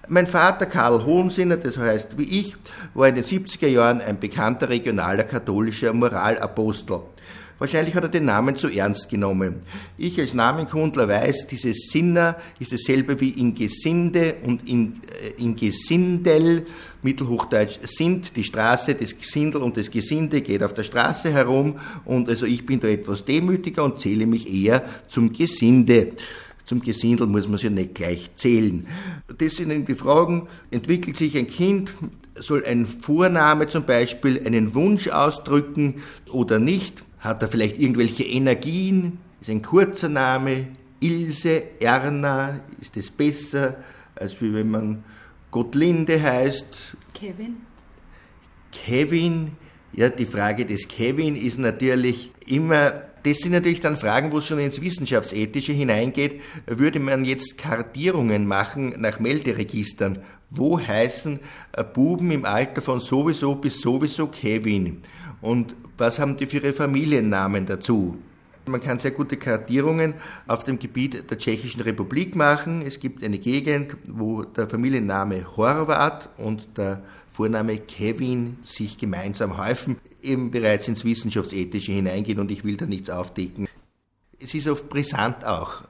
Mein 0.09 0.27
Vater 0.27 0.65
Karl 0.65 1.05
Hohensinner, 1.05 1.55
das 1.55 1.77
heißt 1.77 2.17
wie 2.17 2.41
ich, 2.41 2.57
war 2.93 3.07
in 3.07 3.15
den 3.15 3.23
70er 3.23 3.67
Jahren 3.67 4.01
ein 4.01 4.19
bekannter 4.19 4.67
regionaler 4.67 5.23
katholischer 5.23 5.93
Moralapostel. 5.93 6.99
Wahrscheinlich 7.59 7.95
hat 7.95 8.03
er 8.03 8.09
den 8.09 8.25
Namen 8.25 8.55
zu 8.57 8.67
ernst 8.67 9.09
genommen. 9.09 9.61
Ich 9.97 10.19
als 10.19 10.33
Namenkundler 10.33 11.07
weiß, 11.07 11.47
dieses 11.47 11.89
Sinner 11.91 12.37
ist 12.59 12.73
dasselbe 12.73 13.19
wie 13.19 13.29
in 13.29 13.53
Gesinde 13.53 14.35
und 14.43 14.67
in, 14.67 15.01
äh, 15.37 15.41
in 15.41 15.55
Gesindel, 15.55 16.65
Mittelhochdeutsch 17.03 17.79
sind, 17.83 18.35
die 18.35 18.43
Straße, 18.43 18.95
das 18.95 19.17
Gesindel 19.17 19.61
und 19.61 19.77
das 19.77 19.91
Gesinde 19.91 20.41
geht 20.41 20.63
auf 20.63 20.73
der 20.73 20.83
Straße 20.83 21.31
herum 21.31 21.75
und 22.05 22.29
also 22.29 22.45
ich 22.45 22.65
bin 22.65 22.79
da 22.79 22.87
etwas 22.87 23.25
demütiger 23.25 23.83
und 23.83 23.99
zähle 23.99 24.25
mich 24.25 24.51
eher 24.51 24.83
zum 25.09 25.33
Gesinde. 25.33 26.13
Zum 26.65 26.81
Gesindel 26.81 27.27
muss 27.27 27.47
man 27.47 27.57
sich 27.57 27.65
ja 27.65 27.69
nicht 27.69 27.93
gleich 27.93 28.29
zählen. 28.35 28.87
Das 29.37 29.57
sind 29.57 29.87
die 29.87 29.95
Fragen, 29.95 30.47
entwickelt 30.71 31.17
sich 31.17 31.37
ein 31.37 31.47
Kind, 31.47 31.91
soll 32.35 32.63
ein 32.65 32.85
Vorname 32.85 33.67
zum 33.67 33.83
Beispiel 33.83 34.41
einen 34.45 34.73
Wunsch 34.73 35.09
ausdrücken 35.09 36.01
oder 36.31 36.59
nicht? 36.59 37.03
Hat 37.23 37.41
er 37.41 37.47
vielleicht 37.47 37.79
irgendwelche 37.79 38.25
Energien? 38.25 39.17
Ist 39.39 39.49
ein 39.49 39.61
kurzer 39.61 40.09
Name. 40.09 40.67
Ilse, 40.99 41.63
Erna, 41.79 42.61
ist 42.81 42.97
es 42.97 43.09
besser, 43.09 43.77
als 44.15 44.35
wenn 44.41 44.69
man 44.69 45.03
Gottlinde 45.49 46.21
heißt? 46.21 46.97
Kevin. 47.13 47.57
Kevin, 48.73 49.53
ja, 49.93 50.09
die 50.09 50.25
Frage 50.25 50.65
des 50.65 50.87
Kevin 50.87 51.37
ist 51.37 51.59
natürlich 51.59 52.31
immer 52.45 53.03
das 53.23 53.37
sind 53.37 53.53
natürlich 53.53 53.79
dann 53.79 53.95
Fragen, 53.95 54.33
wo 54.33 54.39
es 54.39 54.47
schon 54.47 54.59
ins 54.59 54.81
Wissenschaftsethische 54.81 55.71
hineingeht. 55.71 56.41
Würde 56.65 56.99
man 56.99 57.23
jetzt 57.23 57.57
Kartierungen 57.57 58.45
machen 58.45 58.95
nach 58.99 59.21
Melderegistern? 59.21 60.19
Wo 60.49 60.77
heißen 60.77 61.39
äh, 61.71 61.83
Buben 61.85 62.31
im 62.31 62.43
Alter 62.43 62.81
von 62.81 62.99
sowieso 62.99 63.55
bis 63.55 63.79
sowieso 63.79 64.27
Kevin? 64.27 65.03
Und 65.43 65.75
was 65.97 66.19
haben 66.19 66.37
die 66.37 66.45
für 66.45 66.57
ihre 66.57 66.71
Familiennamen 66.71 67.65
dazu? 67.65 68.17
Man 68.65 68.79
kann 68.79 68.99
sehr 68.99 69.11
gute 69.11 69.35
Kartierungen 69.35 70.13
auf 70.47 70.63
dem 70.63 70.79
Gebiet 70.79 71.29
der 71.29 71.37
Tschechischen 71.37 71.81
Republik 71.81 72.33
machen. 72.33 72.81
Es 72.81 72.97
gibt 72.97 73.21
eine 73.25 73.37
Gegend, 73.39 73.97
wo 74.07 74.43
der 74.43 74.69
Familienname 74.69 75.57
Horvath 75.57 76.29
und 76.37 76.77
der 76.77 77.03
Vorname 77.27 77.77
Kevin 77.77 78.55
sich 78.63 78.97
gemeinsam 78.97 79.57
häufen, 79.57 79.97
eben 80.21 80.49
bereits 80.49 80.87
ins 80.87 81.03
Wissenschaftsethische 81.03 81.91
hineingehen 81.91 82.39
und 82.39 82.49
ich 82.49 82.63
will 82.63 82.77
da 82.77 82.85
nichts 82.85 83.09
aufdecken. 83.09 83.67
Es 84.39 84.53
ist 84.53 84.69
oft 84.69 84.87
brisant 84.87 85.43
auch. 85.43 85.83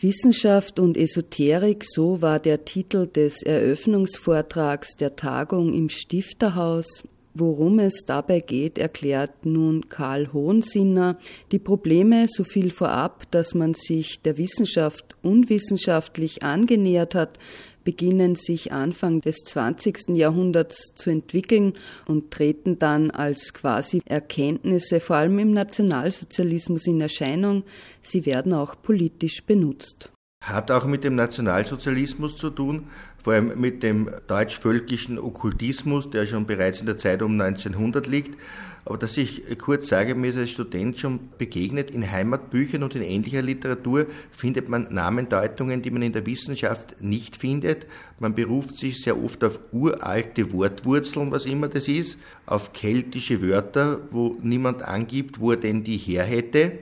Wissenschaft 0.00 0.80
und 0.80 0.96
Esoterik, 0.96 1.84
so 1.88 2.20
war 2.20 2.40
der 2.40 2.64
Titel 2.64 3.06
des 3.06 3.44
Eröffnungsvortrags 3.44 4.96
der 4.96 5.14
Tagung 5.14 5.72
im 5.72 5.88
Stifterhaus 5.88 7.04
Worum 7.32 7.78
es 7.78 8.04
dabei 8.06 8.40
geht, 8.40 8.76
erklärt 8.76 9.46
nun 9.46 9.88
Karl 9.88 10.32
Hohensinner. 10.32 11.16
Die 11.52 11.60
Probleme, 11.60 12.26
so 12.28 12.42
viel 12.42 12.72
vorab, 12.72 13.30
dass 13.30 13.54
man 13.54 13.74
sich 13.74 14.20
der 14.22 14.36
Wissenschaft 14.36 15.16
unwissenschaftlich 15.22 16.42
angenähert 16.42 17.14
hat, 17.14 17.38
beginnen 17.84 18.34
sich 18.34 18.72
Anfang 18.72 19.20
des 19.20 19.38
20. 19.44 20.10
Jahrhunderts 20.10 20.92
zu 20.96 21.10
entwickeln 21.10 21.74
und 22.06 22.32
treten 22.32 22.78
dann 22.78 23.10
als 23.10 23.54
quasi 23.54 24.02
Erkenntnisse 24.06 25.00
vor 25.00 25.16
allem 25.16 25.38
im 25.38 25.52
Nationalsozialismus 25.52 26.86
in 26.88 27.00
Erscheinung. 27.00 27.62
Sie 28.02 28.26
werden 28.26 28.52
auch 28.52 28.74
politisch 28.82 29.44
benutzt. 29.44 30.10
Hat 30.42 30.70
auch 30.70 30.86
mit 30.86 31.04
dem 31.04 31.14
Nationalsozialismus 31.14 32.36
zu 32.36 32.48
tun, 32.48 32.86
vor 33.22 33.34
allem 33.34 33.60
mit 33.60 33.82
dem 33.82 34.08
deutsch-völkischen 34.26 35.18
Okkultismus, 35.18 36.08
der 36.08 36.26
schon 36.26 36.46
bereits 36.46 36.80
in 36.80 36.86
der 36.86 36.96
Zeit 36.96 37.20
um 37.20 37.38
1900 37.38 38.06
liegt. 38.06 38.38
Aber 38.86 38.96
dass 38.96 39.18
ich 39.18 39.58
kurz 39.58 39.88
sage, 39.88 40.14
mir 40.14 40.28
ist 40.28 40.38
als 40.38 40.50
Student 40.50 40.98
schon 40.98 41.28
begegnet, 41.36 41.90
in 41.90 42.10
Heimatbüchern 42.10 42.82
und 42.82 42.94
in 42.94 43.02
ähnlicher 43.02 43.42
Literatur 43.42 44.06
findet 44.30 44.70
man 44.70 44.86
Namendeutungen, 44.90 45.82
die 45.82 45.90
man 45.90 46.00
in 46.00 46.14
der 46.14 46.24
Wissenschaft 46.24 47.02
nicht 47.02 47.36
findet. 47.36 47.86
Man 48.18 48.34
beruft 48.34 48.78
sich 48.78 49.02
sehr 49.02 49.22
oft 49.22 49.44
auf 49.44 49.60
uralte 49.72 50.52
Wortwurzeln, 50.52 51.30
was 51.30 51.44
immer 51.44 51.68
das 51.68 51.86
ist, 51.86 52.18
auf 52.46 52.72
keltische 52.72 53.42
Wörter, 53.42 54.00
wo 54.10 54.38
niemand 54.42 54.82
angibt, 54.82 55.38
wo 55.38 55.50
er 55.50 55.58
denn 55.58 55.84
die 55.84 55.98
her 55.98 56.24
hätte. 56.24 56.78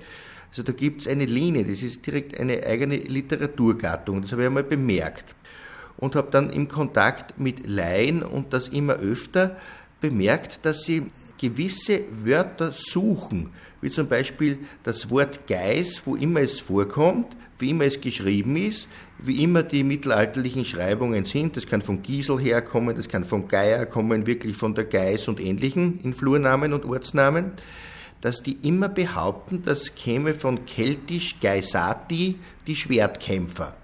Also 0.50 0.62
da 0.62 0.72
gibt 0.72 1.02
es 1.02 1.08
eine 1.08 1.26
Linie, 1.26 1.64
das 1.64 1.82
ist 1.82 2.06
direkt 2.06 2.38
eine 2.38 2.64
eigene 2.64 2.96
Literaturgattung, 2.96 4.22
das 4.22 4.32
habe 4.32 4.42
ich 4.42 4.46
einmal 4.48 4.64
bemerkt. 4.64 5.34
Und 5.98 6.14
habe 6.14 6.28
dann 6.30 6.50
im 6.50 6.68
Kontakt 6.68 7.38
mit 7.38 7.66
Laien 7.66 8.22
und 8.22 8.52
das 8.52 8.68
immer 8.68 8.94
öfter 8.94 9.56
bemerkt, 10.00 10.60
dass 10.62 10.82
sie 10.82 11.10
gewisse 11.38 12.02
Wörter 12.24 12.72
suchen, 12.72 13.50
wie 13.80 13.90
zum 13.90 14.08
Beispiel 14.08 14.58
das 14.82 15.08
Wort 15.10 15.46
Geis, 15.46 16.02
wo 16.04 16.16
immer 16.16 16.40
es 16.40 16.60
vorkommt, 16.60 17.36
wie 17.58 17.70
immer 17.70 17.84
es 17.84 18.00
geschrieben 18.00 18.56
ist, 18.56 18.88
wie 19.18 19.42
immer 19.42 19.62
die 19.62 19.84
mittelalterlichen 19.84 20.64
Schreibungen 20.64 21.24
sind. 21.24 21.56
Das 21.56 21.66
kann 21.66 21.82
von 21.82 22.02
Giesel 22.02 22.38
herkommen, 22.38 22.96
das 22.96 23.08
kann 23.08 23.24
von 23.24 23.48
Geier 23.48 23.86
kommen, 23.86 24.26
wirklich 24.26 24.56
von 24.56 24.74
der 24.74 24.84
Geis 24.84 25.28
und 25.28 25.40
ähnlichen 25.40 26.00
in 26.02 26.12
Flurnamen 26.12 26.72
und 26.72 26.84
Ortsnamen 26.84 27.52
dass 28.20 28.42
die 28.42 28.58
immer 28.62 28.88
behaupten, 28.88 29.62
das 29.64 29.94
käme 29.94 30.34
von 30.34 30.66
keltisch 30.66 31.40
Geisati, 31.40 32.36
die 32.66 32.76
Schwertkämpfer. 32.76 33.76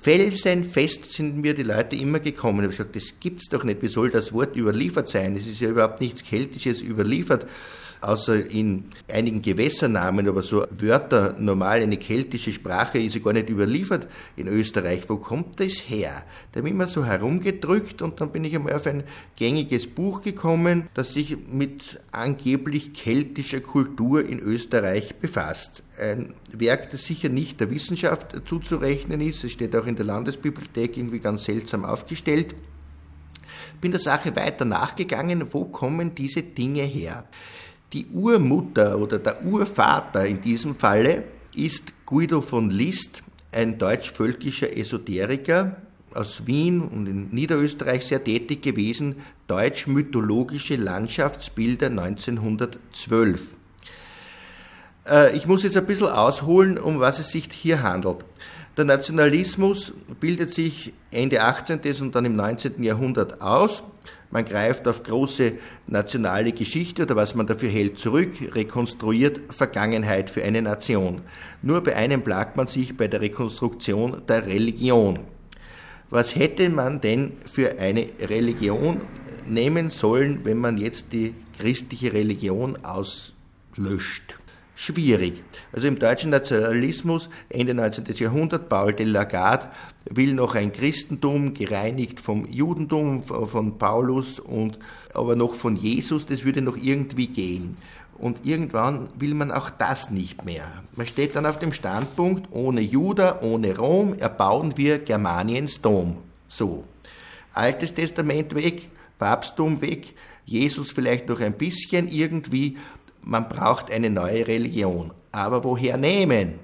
Felsenfest 0.00 1.12
sind 1.12 1.38
mir 1.38 1.54
die 1.54 1.64
Leute 1.64 1.96
immer 1.96 2.20
gekommen. 2.20 2.70
Ich 2.70 2.78
habe 2.78 2.90
gesagt, 2.90 2.96
das 2.96 3.20
gibt's 3.20 3.48
doch 3.48 3.64
nicht. 3.64 3.82
Wie 3.82 3.88
soll 3.88 4.10
das 4.10 4.32
Wort 4.32 4.54
überliefert 4.54 5.08
sein? 5.08 5.34
Es 5.34 5.46
ist 5.46 5.60
ja 5.60 5.68
überhaupt 5.68 6.00
nichts 6.00 6.22
Keltisches 6.22 6.80
überliefert 6.80 7.46
außer 8.00 8.46
in 8.46 8.84
einigen 9.12 9.42
Gewässernamen, 9.42 10.28
aber 10.28 10.42
so 10.42 10.66
Wörter, 10.70 11.36
normal 11.38 11.80
eine 11.82 11.96
keltische 11.96 12.52
Sprache 12.52 12.98
ist 12.98 13.14
ja 13.14 13.20
gar 13.20 13.32
nicht 13.32 13.48
überliefert 13.48 14.08
in 14.36 14.48
Österreich. 14.48 15.02
Wo 15.08 15.16
kommt 15.16 15.60
das 15.60 15.74
her? 15.88 16.24
Da 16.52 16.58
habe 16.58 16.68
ich 16.68 16.74
immer 16.74 16.88
so 16.88 17.04
herumgedrückt 17.04 18.02
und 18.02 18.20
dann 18.20 18.30
bin 18.30 18.44
ich 18.44 18.54
einmal 18.54 18.74
auf 18.74 18.86
ein 18.86 19.04
gängiges 19.36 19.86
Buch 19.86 20.22
gekommen, 20.22 20.88
das 20.94 21.14
sich 21.14 21.36
mit 21.50 22.00
angeblich 22.12 22.92
keltischer 22.94 23.60
Kultur 23.60 24.26
in 24.26 24.38
Österreich 24.38 25.16
befasst. 25.16 25.82
Ein 26.00 26.34
Werk, 26.52 26.90
das 26.90 27.04
sicher 27.04 27.28
nicht 27.28 27.60
der 27.60 27.70
Wissenschaft 27.70 28.42
zuzurechnen 28.46 29.20
ist. 29.20 29.44
Es 29.44 29.52
steht 29.52 29.74
auch 29.74 29.86
in 29.86 29.96
der 29.96 30.04
Landesbibliothek 30.06 30.96
irgendwie 30.96 31.20
ganz 31.20 31.44
seltsam 31.44 31.84
aufgestellt 31.84 32.54
bin 33.80 33.92
der 33.92 34.00
Sache 34.00 34.34
weiter 34.36 34.64
nachgegangen, 34.64 35.52
wo 35.52 35.64
kommen 35.64 36.14
diese 36.14 36.42
Dinge 36.42 36.82
her? 36.82 37.24
Die 37.96 38.08
Urmutter 38.12 38.98
oder 38.98 39.18
der 39.18 39.42
Urvater 39.42 40.26
in 40.26 40.42
diesem 40.42 40.74
Falle 40.74 41.24
ist 41.54 41.94
Guido 42.04 42.42
von 42.42 42.68
List, 42.68 43.22
ein 43.52 43.78
deutsch-völkischer 43.78 44.76
Esoteriker 44.76 45.76
aus 46.12 46.46
Wien 46.46 46.82
und 46.82 47.06
in 47.06 47.30
Niederösterreich 47.30 48.04
sehr 48.04 48.22
tätig 48.22 48.60
gewesen, 48.60 49.16
Deutsch-mythologische 49.46 50.76
Landschaftsbilder 50.76 51.86
1912. 51.86 53.54
Äh, 55.08 55.34
ich 55.34 55.46
muss 55.46 55.62
jetzt 55.62 55.78
ein 55.78 55.86
bisschen 55.86 56.08
ausholen, 56.08 56.76
um 56.76 57.00
was 57.00 57.18
es 57.18 57.30
sich 57.30 57.48
hier 57.50 57.82
handelt. 57.82 58.26
Der 58.76 58.84
Nationalismus 58.84 59.94
bildet 60.20 60.52
sich 60.52 60.92
Ende 61.10 61.42
18. 61.42 61.80
und 62.02 62.14
dann 62.14 62.26
im 62.26 62.36
19. 62.36 62.82
Jahrhundert 62.82 63.40
aus 63.40 63.82
man 64.30 64.44
greift 64.44 64.88
auf 64.88 65.02
große 65.02 65.52
nationale 65.86 66.52
Geschichte 66.52 67.02
oder 67.02 67.16
was 67.16 67.34
man 67.34 67.46
dafür 67.46 67.68
hält 67.68 67.98
zurück, 67.98 68.30
rekonstruiert 68.54 69.40
Vergangenheit 69.54 70.30
für 70.30 70.42
eine 70.42 70.62
Nation. 70.62 71.22
Nur 71.62 71.82
bei 71.82 71.96
einem 71.96 72.22
plagt 72.22 72.56
man 72.56 72.66
sich 72.66 72.96
bei 72.96 73.08
der 73.08 73.20
Rekonstruktion 73.20 74.22
der 74.28 74.46
Religion. 74.46 75.20
Was 76.10 76.36
hätte 76.36 76.68
man 76.70 77.00
denn 77.00 77.32
für 77.50 77.78
eine 77.78 78.06
Religion 78.20 79.00
nehmen 79.46 79.90
sollen, 79.90 80.40
wenn 80.44 80.58
man 80.58 80.78
jetzt 80.78 81.12
die 81.12 81.34
christliche 81.58 82.12
Religion 82.12 82.78
auslöscht? 82.84 84.38
Schwierig. 84.76 85.42
Also 85.72 85.88
im 85.88 85.98
deutschen 85.98 86.30
Nationalismus 86.30 87.28
Ende 87.48 87.74
19. 87.74 88.04
Jahrhundert, 88.14 88.68
Paul 88.68 88.92
de 88.92 89.06
Lagarde 89.06 89.68
will 90.08 90.34
noch 90.34 90.54
ein 90.54 90.70
Christentum 90.70 91.54
gereinigt 91.54 92.20
vom 92.20 92.44
Judentum, 92.44 93.22
von 93.22 93.78
Paulus 93.78 94.38
und 94.38 94.78
aber 95.14 95.34
noch 95.34 95.54
von 95.54 95.74
Jesus, 95.74 96.26
das 96.26 96.44
würde 96.44 96.60
noch 96.60 96.76
irgendwie 96.76 97.26
gehen. 97.26 97.76
Und 98.18 98.46
irgendwann 98.46 99.08
will 99.18 99.34
man 99.34 99.50
auch 99.50 99.70
das 99.70 100.10
nicht 100.10 100.44
mehr. 100.44 100.64
Man 100.94 101.06
steht 101.06 101.36
dann 101.36 101.46
auf 101.46 101.58
dem 101.58 101.72
Standpunkt, 101.72 102.48
ohne 102.50 102.80
Juda, 102.80 103.40
ohne 103.42 103.76
Rom 103.76 104.14
erbauen 104.14 104.74
wir 104.76 104.98
Germaniens 104.98 105.80
Dom. 105.80 106.18
So. 106.48 106.84
Altes 107.52 107.94
Testament 107.94 108.54
weg, 108.54 108.90
Papsttum 109.18 109.80
weg, 109.80 110.14
Jesus 110.46 110.90
vielleicht 110.90 111.28
noch 111.28 111.40
ein 111.40 111.54
bisschen 111.54 112.08
irgendwie 112.08 112.76
man 113.26 113.48
braucht 113.48 113.90
eine 113.90 114.08
neue 114.08 114.46
Religion. 114.46 115.12
Aber 115.32 115.64
woher 115.64 115.96
nehmen? 115.96 116.60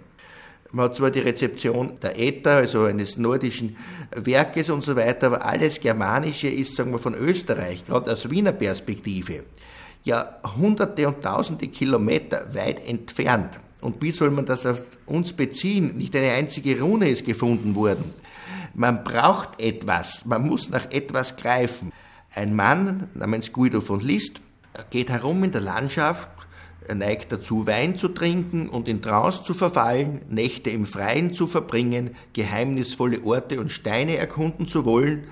Man 0.70 0.87
hat 0.87 0.96
zwar 0.96 1.11
die 1.11 1.18
Rezeption 1.18 1.98
der 2.01 2.18
Äther, 2.18 2.53
also 2.53 2.85
eines 2.85 3.18
nordischen 3.18 3.77
Werkes 4.14 4.70
und 4.70 4.83
so 4.83 4.96
weiter, 4.96 5.27
aber 5.27 5.44
alles 5.44 5.81
Germanische 5.81 6.48
ist, 6.48 6.75
sagen 6.75 6.92
wir, 6.92 6.98
von 6.98 7.14
Österreich, 7.14 7.85
gerade 7.85 8.11
aus 8.11 8.31
Wiener 8.31 8.53
Perspektive, 8.53 9.44
ja 10.05 10.37
hunderte 10.57 11.07
und 11.09 11.20
tausende 11.20 11.68
Kilometer 11.68 12.46
weit 12.55 12.87
entfernt. 12.87 13.61
Und 13.83 14.01
wie 14.01 14.12
soll 14.12 14.31
man 14.31 14.46
das 14.46 14.64
auf 14.64 14.81
uns 15.05 15.33
beziehen? 15.35 15.98
Nicht 15.98 16.16
eine 16.16 16.31
einzige 16.31 16.81
Rune 16.81 17.11
ist 17.11 17.27
gefunden 17.27 17.75
worden. 17.75 18.14
Man 18.72 19.05
braucht 19.05 19.61
etwas, 19.61 20.25
man 20.25 20.46
muss 20.46 20.70
nach 20.70 20.90
etwas 20.90 21.37
greifen. 21.37 21.92
Ein 22.35 22.55
Mann 22.55 23.11
namens 23.12 23.53
Guido 23.53 23.83
von 23.83 24.01
List 24.01 24.40
geht 24.88 25.11
herum 25.11 25.44
in 25.44 25.53
der 25.53 25.61
Landschaft 25.61 26.29
er 26.88 26.95
neigt 26.95 27.33
dazu, 27.33 27.66
Wein 27.66 27.97
zu 27.97 28.09
trinken 28.09 28.68
und 28.68 28.88
in 28.88 29.03
Trance 29.03 29.45
zu 29.45 29.55
verfallen, 29.55 30.23
Nächte 30.29 30.71
im 30.71 30.87
Freien 30.87 31.33
zu 31.33 31.47
verbringen, 31.47 32.16
geheimnisvolle 32.33 33.23
Orte 33.25 33.61
und 33.61 33.71
Steine 33.71 34.16
erkunden 34.16 34.66
zu 34.66 34.85
wollen. 34.85 35.25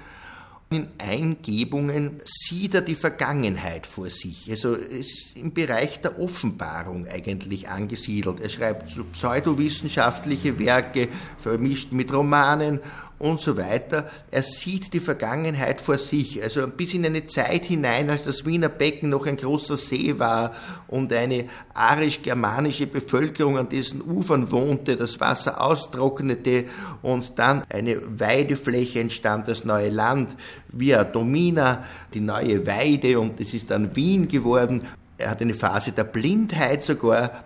In 0.73 0.87
Eingebungen 0.99 2.21
sieht 2.25 2.75
er 2.75 2.83
die 2.83 2.95
Vergangenheit 2.95 3.89
vor 3.89 4.09
sich. 4.09 4.49
Also 4.49 4.77
es 4.77 5.11
ist 5.11 5.37
im 5.37 5.53
Bereich 5.53 6.01
der 6.01 6.21
Offenbarung 6.21 7.09
eigentlich 7.09 7.69
angesiedelt. 7.69 8.39
Er 8.39 8.51
schreibt 8.51 8.89
so 8.89 9.03
pseudowissenschaftliche 9.03 10.61
Werke, 10.61 11.09
vermischt 11.39 11.91
mit 11.91 12.15
Romanen 12.15 12.79
und 13.21 13.41
so 13.41 13.57
weiter. 13.57 14.11
Er 14.31 14.43
sieht 14.43 14.93
die 14.95 14.99
Vergangenheit 14.99 15.81
vor 15.81 15.99
sich, 15.99 16.43
also 16.43 16.67
bis 16.67 16.95
in 16.95 17.05
eine 17.05 17.27
Zeit 17.27 17.67
hinein, 17.67 18.11
als 18.11 18.23
das 18.23 18.47
Wiener 18.47 18.71
Becken 18.71 19.11
noch 19.11 19.27
ein 19.27 19.37
großer 19.37 19.77
See 19.77 20.19
war 20.19 20.53
und 20.89 21.13
eine 21.13 21.45
arisch-germanische 21.75 22.87
Bevölkerung 22.87 23.59
an 23.59 23.69
dessen 23.69 24.01
Ufern 24.03 24.51
wohnte, 24.51 24.97
das 24.97 25.21
Wasser 25.21 25.61
austrocknete 25.61 26.65
und 27.03 27.39
dann 27.39 27.63
eine 27.69 28.01
Weidefläche 28.19 29.01
entstand, 29.01 29.49
das 29.49 29.65
neue 29.65 29.91
Land, 29.91 30.35
Via 30.69 31.05
Domina, 31.05 31.85
die 32.15 32.21
neue 32.21 32.67
Weide 32.67 33.21
und 33.21 33.39
es 33.39 33.53
ist 33.53 33.71
dann 33.71 33.95
Wien 33.95 34.29
geworden. 34.29 34.83
Er 35.19 35.31
hat 35.31 35.43
eine 35.43 35.53
Phase 35.53 35.93
der 35.93 36.05
Blindheit 36.05 36.83
sogar, 36.83 37.45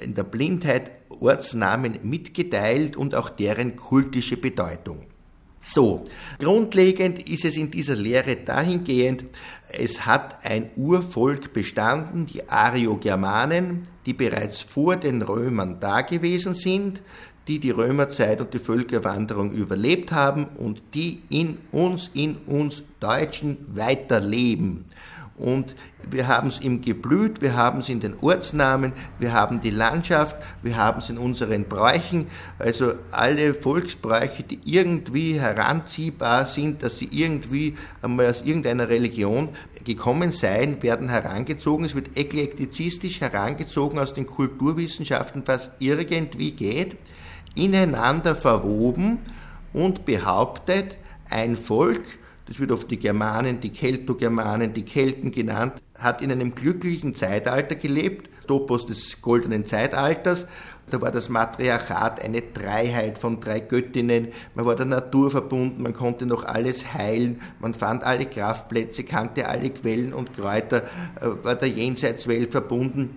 in 0.00 0.14
der 0.14 0.22
Blindheit 0.22 0.92
Ortsnamen 1.20 1.98
mitgeteilt 2.04 2.96
und 2.96 3.16
auch 3.16 3.28
deren 3.30 3.74
kultische 3.74 4.36
Bedeutung. 4.36 5.07
So, 5.62 6.04
grundlegend 6.38 7.28
ist 7.28 7.44
es 7.44 7.56
in 7.56 7.70
dieser 7.70 7.96
Lehre 7.96 8.36
dahingehend, 8.36 9.24
es 9.70 10.06
hat 10.06 10.44
ein 10.44 10.70
Urvolk 10.76 11.52
bestanden, 11.52 12.26
die 12.26 12.48
Ariogermanen, 12.48 13.86
die 14.06 14.14
bereits 14.14 14.60
vor 14.60 14.96
den 14.96 15.20
Römern 15.20 15.78
da 15.80 16.00
gewesen 16.00 16.54
sind, 16.54 17.02
die 17.48 17.58
die 17.58 17.70
Römerzeit 17.70 18.40
und 18.40 18.54
die 18.54 18.58
Völkerwanderung 18.58 19.50
überlebt 19.50 20.12
haben 20.12 20.46
und 20.58 20.82
die 20.94 21.22
in 21.30 21.58
uns, 21.72 22.10
in 22.14 22.36
uns 22.46 22.82
Deutschen 23.00 23.58
weiterleben. 23.68 24.84
Und 25.38 25.74
wir 26.10 26.26
haben 26.26 26.48
es 26.48 26.58
im 26.58 26.80
Geblüt, 26.80 27.40
wir 27.40 27.54
haben 27.54 27.78
es 27.78 27.88
in 27.88 28.00
den 28.00 28.14
Ortsnamen, 28.20 28.92
wir 29.18 29.32
haben 29.32 29.60
die 29.60 29.70
Landschaft, 29.70 30.36
wir 30.62 30.76
haben 30.76 30.98
es 30.98 31.10
in 31.10 31.18
unseren 31.18 31.64
Bräuchen. 31.64 32.26
Also 32.58 32.94
alle 33.12 33.54
Volksbräuche, 33.54 34.42
die 34.42 34.58
irgendwie 34.64 35.38
heranziehbar 35.38 36.46
sind, 36.46 36.82
dass 36.82 36.98
sie 36.98 37.08
irgendwie 37.12 37.76
einmal 38.02 38.26
aus 38.26 38.42
irgendeiner 38.42 38.88
Religion 38.88 39.50
gekommen 39.84 40.32
seien, 40.32 40.82
werden 40.82 41.08
herangezogen. 41.08 41.84
Es 41.84 41.94
wird 41.94 42.16
eklektizistisch 42.16 43.20
herangezogen 43.20 43.98
aus 43.98 44.14
den 44.14 44.26
Kulturwissenschaften, 44.26 45.42
was 45.46 45.70
irgendwie 45.78 46.50
geht. 46.52 46.96
ineinander 47.54 48.34
verwoben 48.36 49.18
und 49.72 50.04
behauptet, 50.04 50.96
ein 51.30 51.56
Volk, 51.56 52.04
das 52.48 52.58
wird 52.58 52.72
oft 52.72 52.90
die 52.90 52.98
Germanen, 52.98 53.60
die 53.60 53.68
Keltogermanen, 53.68 54.72
die 54.72 54.84
Kelten 54.84 55.30
genannt, 55.30 55.74
hat 55.98 56.22
in 56.22 56.32
einem 56.32 56.54
glücklichen 56.54 57.14
Zeitalter 57.14 57.74
gelebt, 57.74 58.30
Topos 58.46 58.86
des 58.86 59.20
goldenen 59.20 59.66
Zeitalters. 59.66 60.46
Da 60.90 61.02
war 61.02 61.10
das 61.10 61.28
Matriarchat 61.28 62.24
eine 62.24 62.40
Dreiheit 62.40 63.18
von 63.18 63.40
drei 63.40 63.60
Göttinnen, 63.60 64.28
man 64.54 64.64
war 64.64 64.74
der 64.74 64.86
Natur 64.86 65.30
verbunden, 65.30 65.82
man 65.82 65.92
konnte 65.92 66.24
noch 66.24 66.44
alles 66.44 66.94
heilen, 66.94 67.42
man 67.60 67.74
fand 67.74 68.04
alle 68.04 68.24
Kraftplätze, 68.24 69.04
kannte 69.04 69.46
alle 69.46 69.68
Quellen 69.68 70.14
und 70.14 70.32
Kräuter, 70.32 70.84
äh, 71.20 71.44
war 71.44 71.56
der 71.56 71.68
Jenseitswelt 71.68 72.52
verbunden. 72.52 73.16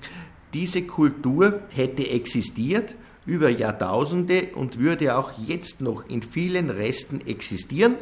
Diese 0.54 0.82
Kultur 0.82 1.62
hätte 1.70 2.10
existiert 2.10 2.94
über 3.26 3.50
Jahrtausende 3.50 4.50
und 4.56 4.78
würde 4.78 5.16
auch 5.16 5.32
jetzt 5.48 5.80
noch 5.80 6.10
in 6.10 6.22
vielen 6.22 6.70
Resten 6.70 7.22
existieren 7.26 7.96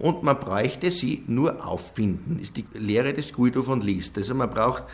und 0.00 0.22
man 0.22 0.40
bräuchte 0.40 0.90
sie 0.90 1.22
nur 1.26 1.66
auffinden, 1.66 2.40
ist 2.40 2.56
die 2.56 2.64
Lehre 2.72 3.12
des 3.12 3.34
Guido 3.34 3.62
von 3.62 3.82
List. 3.82 4.16
Also 4.16 4.34
man 4.34 4.48
braucht 4.48 4.84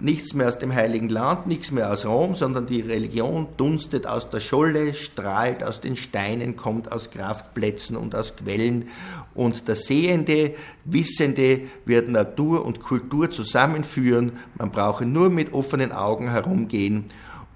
nichts 0.00 0.32
mehr 0.32 0.48
aus 0.48 0.58
dem 0.58 0.74
Heiligen 0.74 1.10
Land, 1.10 1.46
nichts 1.46 1.70
mehr 1.70 1.92
aus 1.92 2.06
Rom, 2.06 2.34
sondern 2.34 2.66
die 2.66 2.80
Religion 2.80 3.46
dunstet 3.58 4.06
aus 4.06 4.30
der 4.30 4.40
Scholle, 4.40 4.94
strahlt 4.94 5.62
aus 5.62 5.82
den 5.82 5.96
Steinen, 5.96 6.56
kommt 6.56 6.90
aus 6.90 7.10
Kraftplätzen 7.10 7.96
und 7.96 8.14
aus 8.14 8.36
Quellen 8.36 8.88
und 9.34 9.68
der 9.68 9.76
Sehende, 9.76 10.54
Wissende 10.84 11.62
wird 11.84 12.08
Natur 12.08 12.64
und 12.64 12.80
Kultur 12.80 13.30
zusammenführen. 13.30 14.32
Man 14.56 14.70
brauche 14.70 15.04
nur 15.04 15.28
mit 15.28 15.52
offenen 15.52 15.92
Augen 15.92 16.30
herumgehen 16.30 17.04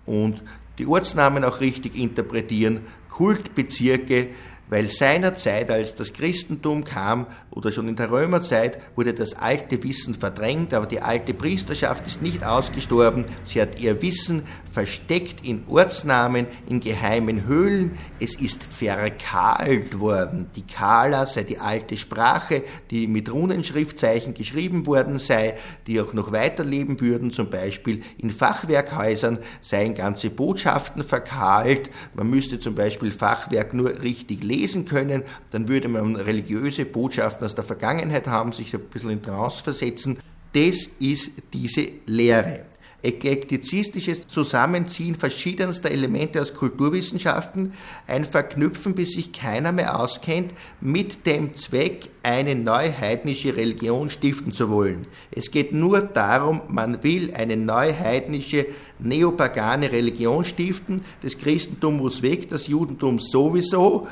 und 0.04 0.42
die 0.78 0.86
Ortsnamen 0.86 1.42
auch 1.42 1.60
richtig 1.60 1.96
interpretieren, 1.96 2.80
Kultbezirke, 3.08 4.28
weil 4.70 4.88
seinerzeit, 4.88 5.70
als 5.70 5.94
das 5.94 6.12
Christentum 6.12 6.84
kam 6.84 7.26
oder 7.50 7.72
schon 7.72 7.88
in 7.88 7.96
der 7.96 8.10
Römerzeit, 8.10 8.78
wurde 8.96 9.14
das 9.14 9.34
alte 9.34 9.82
Wissen 9.82 10.14
verdrängt, 10.14 10.74
aber 10.74 10.86
die 10.86 11.00
alte 11.00 11.34
Priesterschaft 11.34 12.06
ist 12.06 12.22
nicht 12.22 12.44
ausgestorben. 12.44 13.24
Sie 13.44 13.60
hat 13.60 13.78
ihr 13.80 14.02
Wissen 14.02 14.42
versteckt 14.70 15.44
in 15.44 15.64
Ortsnamen, 15.68 16.46
in 16.68 16.80
geheimen 16.80 17.46
Höhlen. 17.46 17.98
Es 18.20 18.34
ist 18.34 18.62
verkahlt 18.62 19.98
worden. 20.00 20.50
Die 20.54 20.66
Kala 20.66 21.26
sei 21.26 21.44
die 21.44 21.58
alte 21.58 21.96
Sprache, 21.96 22.62
die 22.90 23.06
mit 23.06 23.32
Runenschriftzeichen 23.32 24.34
geschrieben 24.34 24.86
worden 24.86 25.18
sei, 25.18 25.54
die 25.86 26.00
auch 26.00 26.12
noch 26.12 26.32
weiterleben 26.32 27.00
würden. 27.00 27.32
Zum 27.32 27.50
Beispiel 27.50 28.02
in 28.18 28.30
Fachwerkhäusern 28.30 29.38
seien 29.60 29.94
ganze 29.94 30.30
Botschaften 30.30 31.02
verkahlt. 31.02 31.90
Man 32.14 32.28
müsste 32.28 32.60
zum 32.60 32.74
Beispiel 32.74 33.10
Fachwerk 33.10 33.72
nur 33.72 34.02
richtig 34.02 34.44
lesen 34.44 34.57
lesen 34.58 34.84
können, 34.84 35.22
dann 35.50 35.68
würde 35.68 35.88
man 35.88 36.16
religiöse 36.16 36.84
Botschaften 36.84 37.46
aus 37.46 37.54
der 37.54 37.64
Vergangenheit 37.64 38.26
haben, 38.26 38.52
sich 38.52 38.74
ein 38.74 38.80
bisschen 38.80 39.10
in 39.10 39.22
Trance 39.22 39.62
versetzen. 39.62 40.18
Das 40.52 40.88
ist 40.98 41.30
diese 41.52 41.88
Lehre. 42.06 42.64
Eklektizistisches 43.00 44.26
Zusammenziehen 44.26 45.14
verschiedenster 45.14 45.88
Elemente 45.88 46.42
aus 46.42 46.52
Kulturwissenschaften, 46.52 47.72
ein 48.08 48.24
Verknüpfen, 48.24 48.96
bis 48.96 49.12
sich 49.12 49.30
keiner 49.30 49.70
mehr 49.70 50.00
auskennt, 50.00 50.52
mit 50.80 51.24
dem 51.24 51.54
Zweck, 51.54 52.10
eine 52.24 52.56
neuheidnische 52.56 53.56
Religion 53.56 54.10
stiften 54.10 54.52
zu 54.52 54.68
wollen. 54.68 55.06
Es 55.30 55.52
geht 55.52 55.72
nur 55.72 56.00
darum, 56.00 56.62
man 56.68 57.04
will 57.04 57.32
eine 57.34 57.56
neuheidnische, 57.56 58.66
neopagane 58.98 59.92
Religion 59.92 60.44
stiften. 60.44 61.02
Das 61.22 61.38
Christentum 61.38 61.98
muss 61.98 62.22
weg, 62.22 62.48
das 62.48 62.66
Judentum 62.66 63.20
sowieso. 63.20 64.08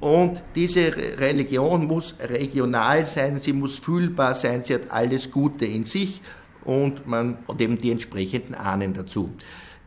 Und 0.00 0.40
diese 0.54 0.96
Religion 1.18 1.86
muss 1.86 2.14
regional 2.20 3.06
sein, 3.06 3.40
sie 3.40 3.52
muss 3.52 3.78
fühlbar 3.78 4.34
sein, 4.34 4.64
sie 4.64 4.74
hat 4.74 4.90
alles 4.90 5.30
Gute 5.30 5.66
in 5.66 5.84
sich 5.84 6.22
und 6.64 7.06
man 7.06 7.38
und 7.46 7.60
eben 7.60 7.76
die 7.78 7.90
entsprechenden 7.90 8.54
Ahnen 8.54 8.94
dazu. 8.94 9.30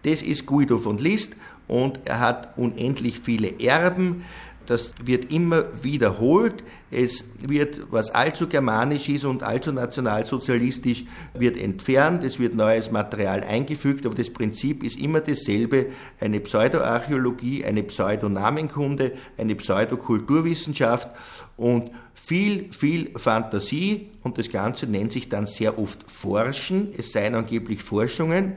Das 0.03 0.21
ist 0.21 0.45
Guido 0.45 0.77
von 0.77 0.99
List 0.99 1.33
und 1.67 1.99
er 2.05 2.19
hat 2.19 2.57
unendlich 2.57 3.19
viele 3.19 3.59
Erben. 3.59 4.23
Das 4.65 4.91
wird 5.03 5.31
immer 5.31 5.65
wiederholt. 5.81 6.63
Es 6.89 7.25
wird, 7.39 7.91
was 7.91 8.11
allzu 8.11 8.47
germanisch 8.47 9.09
ist 9.09 9.25
und 9.25 9.43
allzu 9.43 9.71
nationalsozialistisch, 9.71 11.05
wird 11.33 11.57
entfernt. 11.57 12.23
Es 12.23 12.39
wird 12.39 12.55
neues 12.55 12.91
Material 12.91 13.43
eingefügt, 13.43 14.05
aber 14.05 14.15
das 14.15 14.29
Prinzip 14.29 14.83
ist 14.83 14.99
immer 14.99 15.21
dasselbe. 15.21 15.87
Eine 16.19 16.39
Pseudoarchäologie, 16.39 17.65
eine 17.65 17.83
Pseudonamenkunde, 17.83 19.13
eine 19.37 19.55
Pseudokulturwissenschaft 19.55 21.09
und 21.57 21.91
viel, 22.13 22.71
viel 22.71 23.11
Fantasie 23.17 24.09
und 24.21 24.37
das 24.37 24.49
Ganze 24.49 24.87
nennt 24.87 25.11
sich 25.11 25.27
dann 25.27 25.45
sehr 25.45 25.77
oft 25.77 26.09
Forschen. 26.09 26.91
Es 26.97 27.11
seien 27.11 27.35
angeblich 27.35 27.83
Forschungen. 27.83 28.53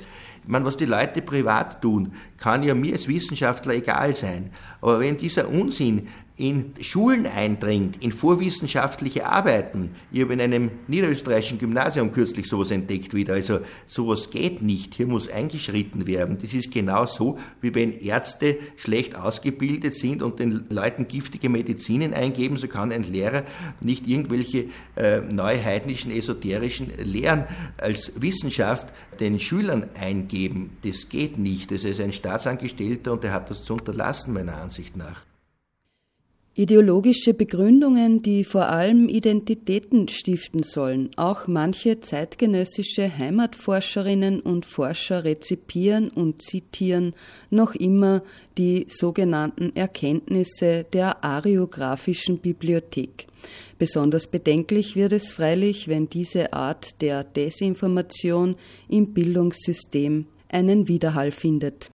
Meine, 0.47 0.65
was 0.65 0.77
die 0.77 0.87
Leute 0.87 1.23
privat 1.23 1.83
tun, 1.83 2.13
kann 2.39 2.63
ja 2.63 2.75
mir 2.75 2.95
als 2.95 3.09
Wissenschaftler 3.09 3.75
egal 3.75 4.15
sein. 4.15 4.51
Aber 4.81 5.01
wenn 5.01 5.17
dieser 5.17 5.49
Unsinn 5.49 6.09
in 6.37 6.75
Schulen 6.81 7.27
eindringt, 7.27 8.03
in 8.03 8.12
vorwissenschaftliche 8.12 9.27
Arbeiten. 9.27 9.92
Ich 10.12 10.20
habe 10.20 10.35
in 10.35 10.40
einem 10.40 10.70
niederösterreichischen 10.87 11.59
Gymnasium 11.59 12.12
kürzlich 12.12 12.46
sowas 12.46 12.70
entdeckt 12.70 13.14
wieder. 13.14 13.35
Also 13.35 13.61
sowas 13.87 14.31
geht 14.31 14.61
nicht. 14.61 14.94
Hier 14.94 15.07
muss 15.07 15.31
eingeschritten 15.31 16.07
werden. 16.07 16.37
Das 16.40 16.53
ist 16.53 16.70
genau 16.70 17.07
so, 17.07 17.38
wie 17.62 17.75
wenn 17.75 17.99
Ärzte 17.99 18.59
schlecht 18.77 19.16
ausgebildet 19.16 19.94
sind 19.94 20.22
und 20.22 20.38
den 20.38 20.66
Leuten 20.68 21.09
giftige 21.09 21.49
Medizinen 21.49 22.12
eingeben, 22.12 22.59
so 22.59 22.68
kann 22.68 22.92
ein 22.92 23.05
Lehrer 23.05 23.42
nicht 23.81 24.07
irgendwelche 24.07 24.66
äh, 24.96 25.20
neuheidnischen, 25.20 26.11
esoterischen 26.11 26.92
Lehren 27.03 27.44
als 27.79 28.12
Wissenschaft 28.20 28.88
den 29.20 29.40
Schülern 29.40 29.87
eingeben. 29.99 30.77
Das 30.85 31.09
geht 31.09 31.38
nicht. 31.38 31.70
Das 31.70 31.85
ist 31.85 32.01
ein 32.01 32.12
Staatsangestellter 32.12 33.12
und 33.12 33.25
er 33.25 33.33
hat 33.33 33.51
das 33.51 33.62
zu 33.62 33.72
unterlassen, 33.72 34.35
meiner 34.35 34.57
Ansicht 34.59 34.96
nach. 34.96 35.26
Ideologische 36.59 37.35
Begründungen, 37.35 38.23
die 38.23 38.42
vor 38.42 38.71
allem 38.71 39.11
Identitäten 39.11 40.09
stiften 40.09 40.62
sollen. 40.62 41.11
Auch 41.16 41.49
manche 41.49 42.01
zeitgenössische 42.01 43.19
Heimatforscherinnen 43.19 44.40
und 44.40 44.64
Forscher 44.64 45.25
rezipieren 45.25 46.09
und 46.09 46.40
zitieren 46.40 47.12
noch 47.51 47.75
immer 47.75 48.23
die 48.57 48.87
sogenannten 48.88 49.77
Erkenntnisse 49.77 50.87
der 50.90 51.23
ariographischen 51.23 52.38
Bibliothek. 52.38 53.27
Besonders 53.79 54.27
bedenklich 54.27 54.97
wird 54.97 55.12
es 55.12 55.31
freilich, 55.31 55.88
wenn 55.88 56.09
diese 56.09 56.55
Art 56.55 57.03
der 57.03 57.23
Desinformation 57.23 58.57
im 58.88 59.12
Bildungssystem 59.12 60.25
einen 60.49 60.88
Widerhall 60.88 61.33
findet. 61.33 61.90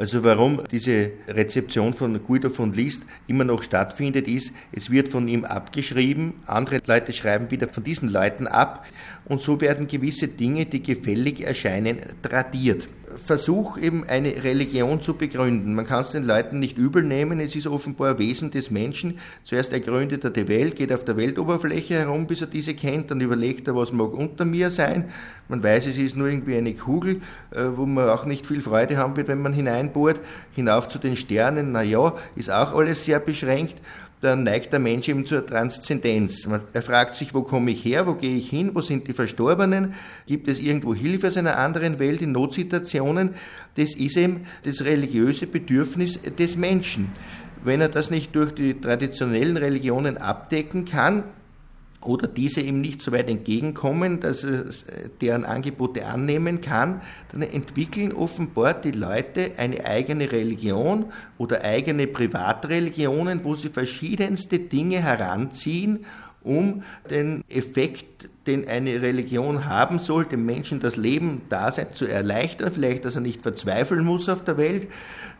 Also 0.00 0.24
warum 0.24 0.62
diese 0.72 1.10
Rezeption 1.28 1.92
von 1.92 2.24
Guido 2.24 2.48
von 2.48 2.72
List 2.72 3.02
immer 3.26 3.44
noch 3.44 3.62
stattfindet, 3.62 4.28
ist, 4.28 4.50
es 4.72 4.90
wird 4.90 5.08
von 5.08 5.28
ihm 5.28 5.44
abgeschrieben, 5.44 6.40
andere 6.46 6.80
Leute 6.86 7.12
schreiben 7.12 7.50
wieder 7.50 7.68
von 7.68 7.84
diesen 7.84 8.08
Leuten 8.08 8.46
ab 8.46 8.86
und 9.26 9.42
so 9.42 9.60
werden 9.60 9.88
gewisse 9.88 10.26
Dinge, 10.26 10.64
die 10.64 10.82
gefällig 10.82 11.42
erscheinen, 11.42 11.98
tradiert. 12.22 12.88
Versuch 13.16 13.78
eben 13.78 14.04
eine 14.08 14.44
Religion 14.44 15.00
zu 15.00 15.14
begründen. 15.14 15.74
Man 15.74 15.86
kann 15.86 16.02
es 16.02 16.10
den 16.10 16.24
Leuten 16.24 16.58
nicht 16.58 16.78
übel 16.78 17.02
nehmen, 17.02 17.40
es 17.40 17.54
ist 17.56 17.66
offenbar 17.66 18.18
Wesen 18.18 18.50
des 18.50 18.70
Menschen. 18.70 19.18
Zuerst 19.44 19.72
ergründet 19.72 20.24
er 20.24 20.30
die 20.30 20.48
Welt, 20.48 20.76
geht 20.76 20.92
auf 20.92 21.04
der 21.04 21.16
Weltoberfläche 21.16 21.94
herum, 21.94 22.26
bis 22.26 22.40
er 22.40 22.46
diese 22.46 22.74
kennt, 22.74 23.10
dann 23.10 23.20
überlegt 23.20 23.68
er, 23.68 23.76
was 23.76 23.92
mag 23.92 24.12
unter 24.12 24.44
mir 24.44 24.70
sein. 24.70 25.10
Man 25.48 25.62
weiß, 25.62 25.86
es 25.86 25.98
ist 25.98 26.16
nur 26.16 26.28
irgendwie 26.28 26.56
eine 26.56 26.74
Kugel, 26.74 27.20
äh, 27.50 27.64
wo 27.74 27.86
man 27.86 28.08
auch 28.08 28.24
nicht 28.24 28.46
viel 28.46 28.60
Freude 28.60 28.96
haben 28.96 29.16
wird, 29.16 29.28
wenn 29.28 29.42
man 29.42 29.52
hineinbohrt. 29.52 30.20
Hinauf 30.54 30.88
zu 30.88 30.98
den 30.98 31.16
Sternen, 31.16 31.72
na 31.72 31.82
ja, 31.82 32.14
ist 32.36 32.50
auch 32.50 32.74
alles 32.74 33.04
sehr 33.04 33.20
beschränkt 33.20 33.76
dann 34.20 34.42
neigt 34.42 34.72
der 34.72 34.80
Mensch 34.80 35.08
eben 35.08 35.24
zur 35.24 35.46
Transzendenz. 35.46 36.46
Er 36.72 36.82
fragt 36.82 37.16
sich, 37.16 37.32
wo 37.32 37.42
komme 37.42 37.70
ich 37.70 37.84
her, 37.84 38.06
wo 38.06 38.14
gehe 38.14 38.36
ich 38.36 38.50
hin, 38.50 38.70
wo 38.74 38.82
sind 38.82 39.08
die 39.08 39.12
Verstorbenen, 39.12 39.94
gibt 40.26 40.48
es 40.48 40.60
irgendwo 40.60 40.94
Hilfe 40.94 41.28
aus 41.28 41.36
einer 41.36 41.58
anderen 41.58 41.98
Welt 41.98 42.20
in 42.20 42.32
Notsituationen? 42.32 43.34
Das 43.76 43.94
ist 43.94 44.16
eben 44.16 44.46
das 44.64 44.84
religiöse 44.84 45.46
Bedürfnis 45.46 46.20
des 46.20 46.56
Menschen. 46.56 47.10
Wenn 47.64 47.80
er 47.80 47.88
das 47.88 48.10
nicht 48.10 48.34
durch 48.34 48.52
die 48.52 48.80
traditionellen 48.80 49.56
Religionen 49.56 50.18
abdecken 50.18 50.84
kann, 50.84 51.24
oder 52.02 52.26
diese 52.26 52.60
ihm 52.60 52.80
nicht 52.80 53.02
so 53.02 53.12
weit 53.12 53.28
entgegenkommen, 53.28 54.20
dass 54.20 54.42
er 54.42 54.64
deren 55.20 55.44
Angebote 55.44 56.06
annehmen 56.06 56.60
kann, 56.60 57.02
dann 57.30 57.42
entwickeln 57.42 58.12
offenbar 58.12 58.74
die 58.74 58.92
Leute 58.92 59.52
eine 59.58 59.84
eigene 59.84 60.32
Religion 60.32 61.12
oder 61.36 61.62
eigene 61.62 62.06
Privatreligionen, 62.06 63.44
wo 63.44 63.54
sie 63.54 63.68
verschiedenste 63.68 64.58
Dinge 64.58 65.02
heranziehen 65.02 66.06
um 66.42 66.82
den 67.10 67.44
Effekt, 67.48 68.28
den 68.46 68.66
eine 68.66 69.02
Religion 69.02 69.66
haben 69.66 69.98
soll, 69.98 70.24
dem 70.24 70.46
Menschen 70.46 70.80
das 70.80 70.96
Leben, 70.96 71.42
Dasein 71.48 71.88
zu 71.92 72.06
erleichtern, 72.06 72.72
vielleicht, 72.72 73.04
dass 73.04 73.14
er 73.14 73.20
nicht 73.20 73.42
verzweifeln 73.42 74.04
muss 74.04 74.28
auf 74.28 74.42
der 74.44 74.56
Welt, 74.56 74.88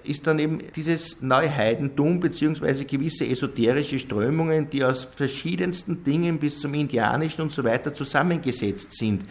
ist 0.05 0.27
dann 0.27 0.39
eben 0.39 0.59
dieses 0.77 1.21
Neuheidentum 1.21 2.21
beziehungsweise 2.21 2.85
gewisse 2.85 3.27
esoterische 3.27 3.99
Strömungen, 3.99 4.71
die 4.71 4.85
aus 4.85 5.05
verschiedensten 5.05 6.05
Dingen 6.05 6.39
bis 6.39 6.61
zum 6.61 6.75
Indianischen 6.75 7.43
und 7.43 7.53
so 7.53 7.65
weiter 7.65 7.95
zusammengesetzt 7.95 8.93
sind. 8.93 9.25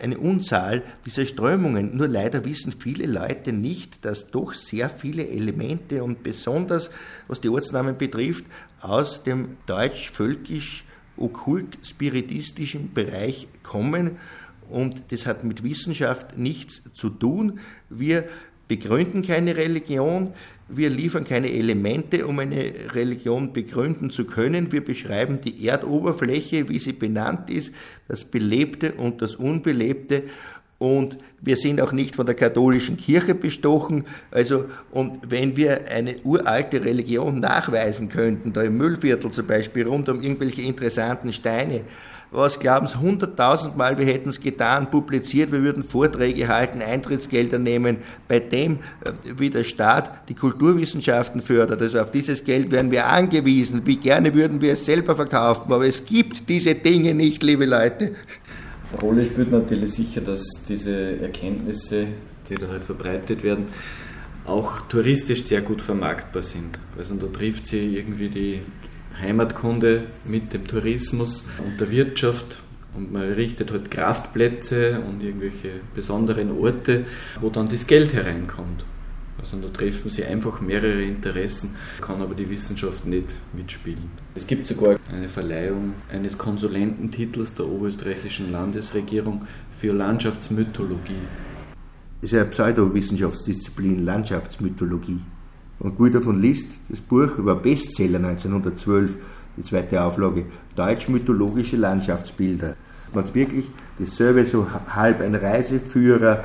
Eine 0.00 0.18
Unzahl 0.18 0.82
dieser 1.06 1.26
Strömungen. 1.26 1.96
Nur 1.96 2.06
leider 2.06 2.44
wissen 2.44 2.72
viele 2.72 3.06
Leute 3.06 3.52
nicht, 3.52 4.04
dass 4.04 4.30
doch 4.30 4.54
sehr 4.54 4.88
viele 4.90 5.26
Elemente 5.26 6.04
und 6.04 6.22
besonders, 6.22 6.90
was 7.26 7.40
die 7.40 7.48
Ortsnamen 7.48 7.96
betrifft, 7.96 8.44
aus 8.80 9.24
dem 9.24 9.56
deutsch-völkisch 9.66 10.84
okkult-spiritistischen 11.20 12.92
Bereich 12.92 13.48
kommen 13.62 14.18
und 14.68 15.04
das 15.10 15.26
hat 15.26 15.44
mit 15.44 15.62
Wissenschaft 15.62 16.38
nichts 16.38 16.82
zu 16.94 17.10
tun. 17.10 17.60
Wir 17.88 18.24
begründen 18.68 19.22
keine 19.22 19.56
Religion, 19.56 20.32
wir 20.68 20.90
liefern 20.90 21.24
keine 21.24 21.50
Elemente, 21.50 22.26
um 22.26 22.38
eine 22.38 22.72
Religion 22.92 23.54
begründen 23.54 24.10
zu 24.10 24.26
können. 24.26 24.70
Wir 24.70 24.84
beschreiben 24.84 25.40
die 25.40 25.66
Erdoberfläche, 25.66 26.68
wie 26.68 26.78
sie 26.78 26.92
benannt 26.92 27.48
ist, 27.48 27.72
das 28.06 28.26
Belebte 28.26 28.92
und 28.92 29.22
das 29.22 29.36
Unbelebte. 29.36 30.24
Und 30.78 31.18
wir 31.40 31.56
sind 31.56 31.80
auch 31.80 31.90
nicht 31.90 32.14
von 32.14 32.24
der 32.24 32.36
katholischen 32.36 32.96
Kirche 32.96 33.34
bestochen. 33.34 34.04
Also, 34.30 34.66
und 34.92 35.18
wenn 35.28 35.56
wir 35.56 35.88
eine 35.90 36.18
uralte 36.22 36.84
Religion 36.84 37.40
nachweisen 37.40 38.08
könnten, 38.08 38.52
da 38.52 38.62
im 38.62 38.76
Müllviertel 38.76 39.32
zum 39.32 39.46
Beispiel, 39.46 39.88
rund 39.88 40.08
um 40.08 40.22
irgendwelche 40.22 40.62
interessanten 40.62 41.32
Steine, 41.32 41.82
was 42.30 42.60
glauben 42.60 42.86
Sie, 42.86 42.98
hunderttausendmal, 42.98 43.96
wir 43.98 44.04
hätten 44.04 44.28
es 44.28 44.38
getan, 44.38 44.90
publiziert, 44.90 45.50
wir 45.50 45.62
würden 45.62 45.82
Vorträge 45.82 46.46
halten, 46.46 46.82
Eintrittsgelder 46.82 47.58
nehmen, 47.58 47.98
bei 48.28 48.38
dem, 48.38 48.80
äh, 49.04 49.12
wie 49.36 49.48
der 49.50 49.64
Staat 49.64 50.28
die 50.28 50.34
Kulturwissenschaften 50.34 51.40
fördert. 51.40 51.80
Also 51.80 51.98
auf 52.00 52.12
dieses 52.12 52.44
Geld 52.44 52.70
wären 52.70 52.90
wir 52.90 53.06
angewiesen. 53.06 53.82
Wie 53.86 53.96
gerne 53.96 54.34
würden 54.34 54.60
wir 54.60 54.74
es 54.74 54.84
selber 54.84 55.16
verkaufen, 55.16 55.72
aber 55.72 55.86
es 55.86 56.04
gibt 56.04 56.48
diese 56.48 56.74
Dinge 56.74 57.14
nicht, 57.14 57.42
liebe 57.42 57.64
Leute. 57.64 58.12
Rolle 59.02 59.24
spielt 59.24 59.50
natürlich 59.50 59.92
sicher, 59.92 60.20
dass 60.20 60.46
diese 60.68 61.20
Erkenntnisse, 61.20 62.06
die 62.48 62.54
da 62.54 62.68
halt 62.68 62.84
verbreitet 62.84 63.42
werden, 63.42 63.66
auch 64.46 64.80
touristisch 64.82 65.44
sehr 65.44 65.60
gut 65.60 65.82
vermarktbar 65.82 66.42
sind. 66.42 66.78
Also 66.96 67.16
da 67.16 67.26
trifft 67.26 67.66
sie 67.66 67.96
irgendwie 67.96 68.28
die 68.28 68.62
Heimatkunde 69.20 70.02
mit 70.24 70.54
dem 70.54 70.66
Tourismus 70.66 71.44
und 71.64 71.78
der 71.78 71.90
Wirtschaft. 71.90 72.60
Und 72.94 73.12
man 73.12 73.32
richtet 73.32 73.70
halt 73.70 73.90
Kraftplätze 73.90 75.00
und 75.00 75.22
irgendwelche 75.22 75.68
besonderen 75.94 76.50
Orte, 76.50 77.04
wo 77.40 77.50
dann 77.50 77.68
das 77.68 77.86
Geld 77.86 78.14
hereinkommt. 78.14 78.84
Also 79.40 79.56
da 79.58 79.68
treffen 79.68 80.10
sie 80.10 80.24
einfach 80.24 80.60
mehrere 80.60 81.02
Interessen, 81.02 81.76
kann 82.00 82.20
aber 82.20 82.34
die 82.34 82.50
Wissenschaft 82.50 83.06
nicht 83.06 83.34
mitspielen. 83.52 84.10
Es 84.34 84.46
gibt 84.46 84.66
sogar 84.66 84.96
eine 85.12 85.28
Verleihung 85.28 85.94
eines 86.10 86.36
Konsulententitels 86.36 87.54
der 87.54 87.66
oberösterreichischen 87.66 88.50
Landesregierung 88.50 89.46
für 89.78 89.92
Landschaftsmythologie. 89.92 91.22
Das 92.20 92.32
ist 92.32 92.38
eine 92.38 92.50
Pseudowissenschaftsdisziplin, 92.50 94.04
Landschaftsmythologie. 94.04 95.20
Und 95.78 95.96
Guido 95.96 96.20
von 96.20 96.42
List, 96.42 96.72
das 96.88 97.00
Buch 97.00 97.38
über 97.38 97.54
Bestseller 97.54 98.18
1912, 98.18 99.18
die 99.56 99.62
zweite 99.62 100.02
Auflage, 100.02 100.46
Deutsch-mythologische 100.74 101.76
Landschaftsbilder. 101.76 102.74
Man 103.14 103.24
hat 103.24 103.34
wirklich 103.34 103.66
dasselbe, 104.00 104.44
so 104.44 104.66
halb 104.88 105.20
ein 105.20 105.36
Reiseführer, 105.36 106.44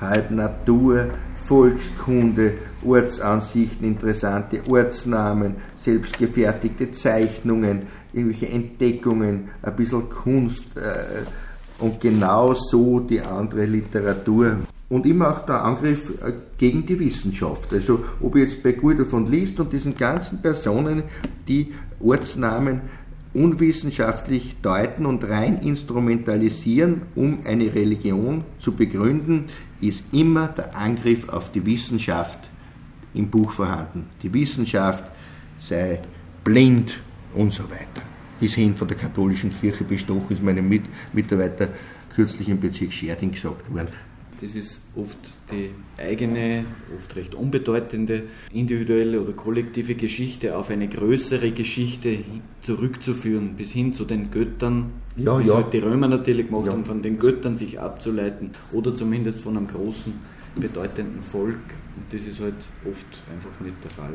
halb 0.00 0.30
Natur, 0.30 1.10
Volkskunde, 1.34 2.54
Ortsansichten, 2.84 3.86
interessante 3.86 4.60
Ortsnamen, 4.68 5.56
selbstgefertigte 5.76 6.92
Zeichnungen, 6.92 7.80
irgendwelche 8.12 8.48
Entdeckungen, 8.48 9.48
ein 9.62 9.76
bisschen 9.76 10.08
Kunst 10.08 10.64
äh, 10.76 11.82
und 11.82 12.00
genau 12.00 12.54
so 12.54 13.00
die 13.00 13.20
andere 13.20 13.64
Literatur 13.66 14.58
und 14.88 15.06
immer 15.06 15.30
auch 15.30 15.46
der 15.46 15.64
Angriff 15.64 16.10
äh, 16.22 16.32
gegen 16.58 16.86
die 16.86 16.98
Wissenschaft. 16.98 17.72
Also 17.72 18.04
ob 18.20 18.36
jetzt 18.36 18.62
bei 18.62 18.72
Guido 18.72 19.04
von 19.04 19.26
List 19.26 19.58
und 19.60 19.72
diesen 19.72 19.94
ganzen 19.94 20.42
Personen, 20.42 21.04
die 21.48 21.72
Ortsnamen 22.00 22.82
unwissenschaftlich 23.32 24.56
deuten 24.60 25.06
und 25.06 25.22
rein 25.24 25.58
instrumentalisieren, 25.58 27.02
um 27.14 27.38
eine 27.44 27.72
Religion 27.72 28.44
zu 28.58 28.72
begründen, 28.72 29.46
ist 29.80 30.02
immer 30.12 30.48
der 30.48 30.76
Angriff 30.76 31.28
auf 31.28 31.52
die 31.52 31.64
Wissenschaft 31.64 32.38
im 33.14 33.28
Buch 33.28 33.52
vorhanden. 33.52 34.06
Die 34.22 34.32
Wissenschaft 34.32 35.04
sei 35.58 36.00
blind 36.44 37.00
und 37.34 37.52
so 37.52 37.64
weiter. 37.70 38.02
Bis 38.38 38.54
hin 38.54 38.76
von 38.76 38.88
der 38.88 38.96
katholischen 38.96 39.58
Kirche 39.60 39.84
bestochen 39.84 40.30
ist 40.30 40.42
meinem 40.42 40.68
Mitarbeiter 41.12 41.68
kürzlich 42.14 42.48
im 42.48 42.60
Bezirk 42.60 42.92
Scherding 42.92 43.32
gesagt 43.32 43.72
worden. 43.72 43.88
Das 44.40 44.54
ist 44.54 44.80
oft 44.96 45.18
die 45.50 45.70
eigene, 45.98 46.64
oft 46.94 47.14
recht 47.16 47.34
unbedeutende 47.34 48.24
individuelle 48.52 49.20
oder 49.20 49.32
kollektive 49.32 49.94
Geschichte 49.94 50.56
auf 50.56 50.70
eine 50.70 50.88
größere 50.88 51.52
Geschichte 51.52 52.18
zurückzuführen, 52.62 53.54
bis 53.56 53.72
hin 53.72 53.92
zu 53.92 54.04
den 54.04 54.30
Göttern, 54.30 54.90
ja, 55.16 55.38
wie 55.38 55.48
ja. 55.48 55.54
halt 55.54 55.72
die 55.72 55.78
Römer 55.78 56.08
natürlich 56.08 56.46
gemacht 56.46 56.66
ja. 56.66 56.72
haben, 56.72 56.84
von 56.84 57.02
den 57.02 57.18
Göttern 57.18 57.56
sich 57.56 57.80
abzuleiten 57.80 58.50
oder 58.72 58.94
zumindest 58.94 59.40
von 59.40 59.56
einem 59.56 59.66
großen, 59.66 60.12
bedeutenden 60.56 61.22
Volk. 61.22 61.54
Und 61.96 62.12
das 62.12 62.26
ist 62.26 62.40
halt 62.40 62.54
oft 62.84 63.22
einfach 63.30 63.60
nicht 63.64 63.76
der 63.84 63.90
Fall 63.90 64.14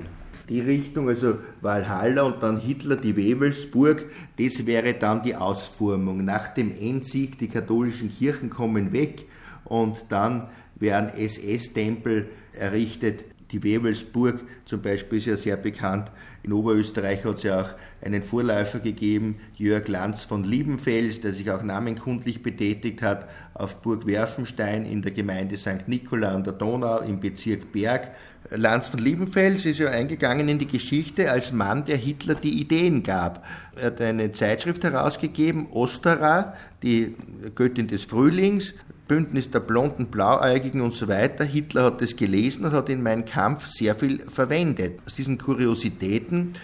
die 0.49 0.59
Richtung, 0.59 1.09
also 1.09 1.39
Valhalla 1.61 2.23
und 2.23 2.41
dann 2.43 2.59
Hitler, 2.59 2.97
die 2.97 3.15
Wewelsburg, 3.15 4.05
das 4.37 4.65
wäre 4.65 4.93
dann 4.93 5.23
die 5.23 5.35
Ausformung. 5.35 6.23
Nach 6.23 6.49
dem 6.49 6.71
Endsieg, 6.71 7.39
die 7.39 7.47
katholischen 7.47 8.11
Kirchen 8.11 8.49
kommen 8.49 8.91
weg 8.93 9.25
und 9.63 9.97
dann 10.09 10.47
werden 10.75 11.09
SS-Tempel 11.09 12.29
errichtet. 12.53 13.23
Die 13.51 13.63
Wewelsburg 13.63 14.39
zum 14.65 14.81
Beispiel 14.81 15.19
ist 15.19 15.27
ja 15.27 15.37
sehr 15.37 15.55
bekannt. 15.55 16.11
In 16.43 16.51
Oberösterreich 16.51 17.23
hat 17.23 17.37
es 17.37 17.43
ja 17.43 17.61
auch 17.61 17.69
einen 18.03 18.23
Vorläufer 18.23 18.79
gegeben, 18.79 19.37
Jörg 19.55 19.87
Lanz 19.87 20.23
von 20.23 20.43
Liebenfels, 20.43 21.21
der 21.21 21.33
sich 21.33 21.51
auch 21.51 21.61
namenkundlich 21.61 22.41
betätigt 22.41 23.01
hat 23.01 23.29
auf 23.53 23.81
Burg 23.81 24.07
Werfenstein 24.07 24.85
in 24.85 25.01
der 25.03 25.11
Gemeinde 25.11 25.57
St. 25.57 25.87
Nikola 25.87 26.33
an 26.33 26.43
der 26.43 26.53
Donau 26.53 26.99
im 26.99 27.19
Bezirk 27.19 27.71
Berg. 27.71 28.11
Lanz 28.49 28.87
von 28.87 28.99
Liebenfels 28.99 29.65
ist 29.65 29.79
ja 29.79 29.89
eingegangen 29.89 30.49
in 30.49 30.59
die 30.59 30.67
Geschichte 30.67 31.31
als 31.31 31.51
Mann, 31.51 31.85
der 31.85 31.97
Hitler 31.97 32.35
die 32.35 32.59
Ideen 32.59 33.03
gab. 33.03 33.45
Er 33.75 33.87
hat 33.87 34.01
eine 34.01 34.31
Zeitschrift 34.33 34.83
herausgegeben, 34.83 35.67
Ostera, 35.71 36.55
die 36.83 37.15
Göttin 37.55 37.87
des 37.87 38.03
Frühlings, 38.03 38.73
Bündnis 39.07 39.51
der 39.51 39.59
Blonden, 39.59 40.07
Blauäugigen 40.07 40.81
und 40.81 40.93
so 40.93 41.07
weiter. 41.07 41.43
Hitler 41.43 41.83
hat 41.83 42.01
das 42.01 42.15
gelesen 42.15 42.65
und 42.65 42.71
hat 42.71 42.89
in 42.89 43.03
meinem 43.03 43.25
Kampf 43.25 43.67
sehr 43.67 43.95
viel 43.95 44.19
verwendet. 44.19 44.99
Aus 45.05 45.15
diesen 45.15 45.37
Kuriositäten, 45.37 46.55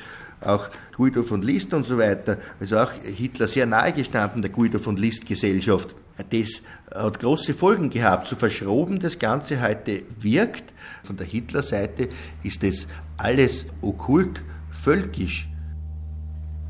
auch 0.42 0.70
Guido 0.96 1.24
von 1.24 1.42
List 1.44 1.74
und 1.74 1.86
so 1.86 1.98
weiter, 1.98 2.38
also 2.60 2.80
auch 2.80 2.92
Hitler 2.92 3.48
sehr 3.48 3.68
nahe 3.68 3.94
gestanden, 3.94 4.42
der 4.42 4.52
Guido 4.52 4.80
von 4.80 4.98
List 4.98 5.26
Gesellschaft. 5.26 5.96
Das 6.30 6.62
hat 6.94 7.20
große 7.20 7.54
Folgen 7.54 7.90
gehabt. 7.90 8.28
So 8.28 8.36
verschroben 8.36 9.00
das 9.00 9.20
Ganze 9.20 9.62
heute 9.62 10.02
wirkt, 10.20 10.74
von 11.04 11.18
der 11.18 11.28
Hitler-Seite 11.28 12.10
ist 12.44 12.64
das 12.64 12.88
alles 13.18 13.66
okkult, 13.82 14.42
völkisch. 14.72 15.51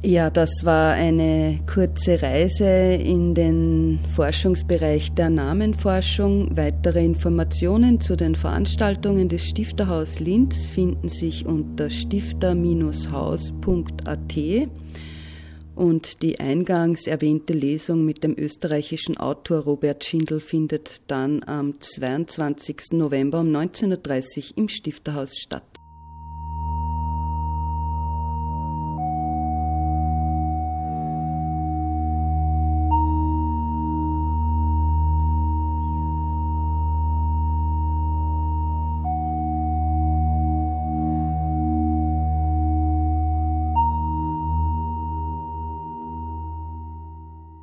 Ja, 0.03 0.31
das 0.31 0.65
war 0.65 0.93
eine 0.93 1.59
kurze 1.71 2.23
Reise 2.23 2.65
in 2.65 3.35
den 3.35 3.99
Forschungsbereich 4.15 5.13
der 5.13 5.29
Namenforschung. 5.29 6.57
Weitere 6.57 7.05
Informationen 7.05 8.01
zu 8.01 8.15
den 8.15 8.33
Veranstaltungen 8.33 9.27
des 9.27 9.45
Stifterhaus 9.45 10.19
Linz 10.19 10.65
finden 10.65 11.07
sich 11.07 11.45
unter 11.45 11.91
stifter-haus.at 11.91 14.37
und 15.75 16.23
die 16.23 16.39
eingangs 16.39 17.05
erwähnte 17.05 17.53
Lesung 17.53 18.03
mit 18.03 18.23
dem 18.23 18.35
österreichischen 18.37 19.17
Autor 19.17 19.59
Robert 19.59 20.03
Schindel 20.03 20.39
findet 20.39 21.11
dann 21.11 21.43
am 21.43 21.79
22. 21.79 22.93
November 22.93 23.41
um 23.41 23.55
19.30 23.55 24.51
Uhr 24.51 24.57
im 24.57 24.67
Stifterhaus 24.67 25.37
statt. 25.37 25.70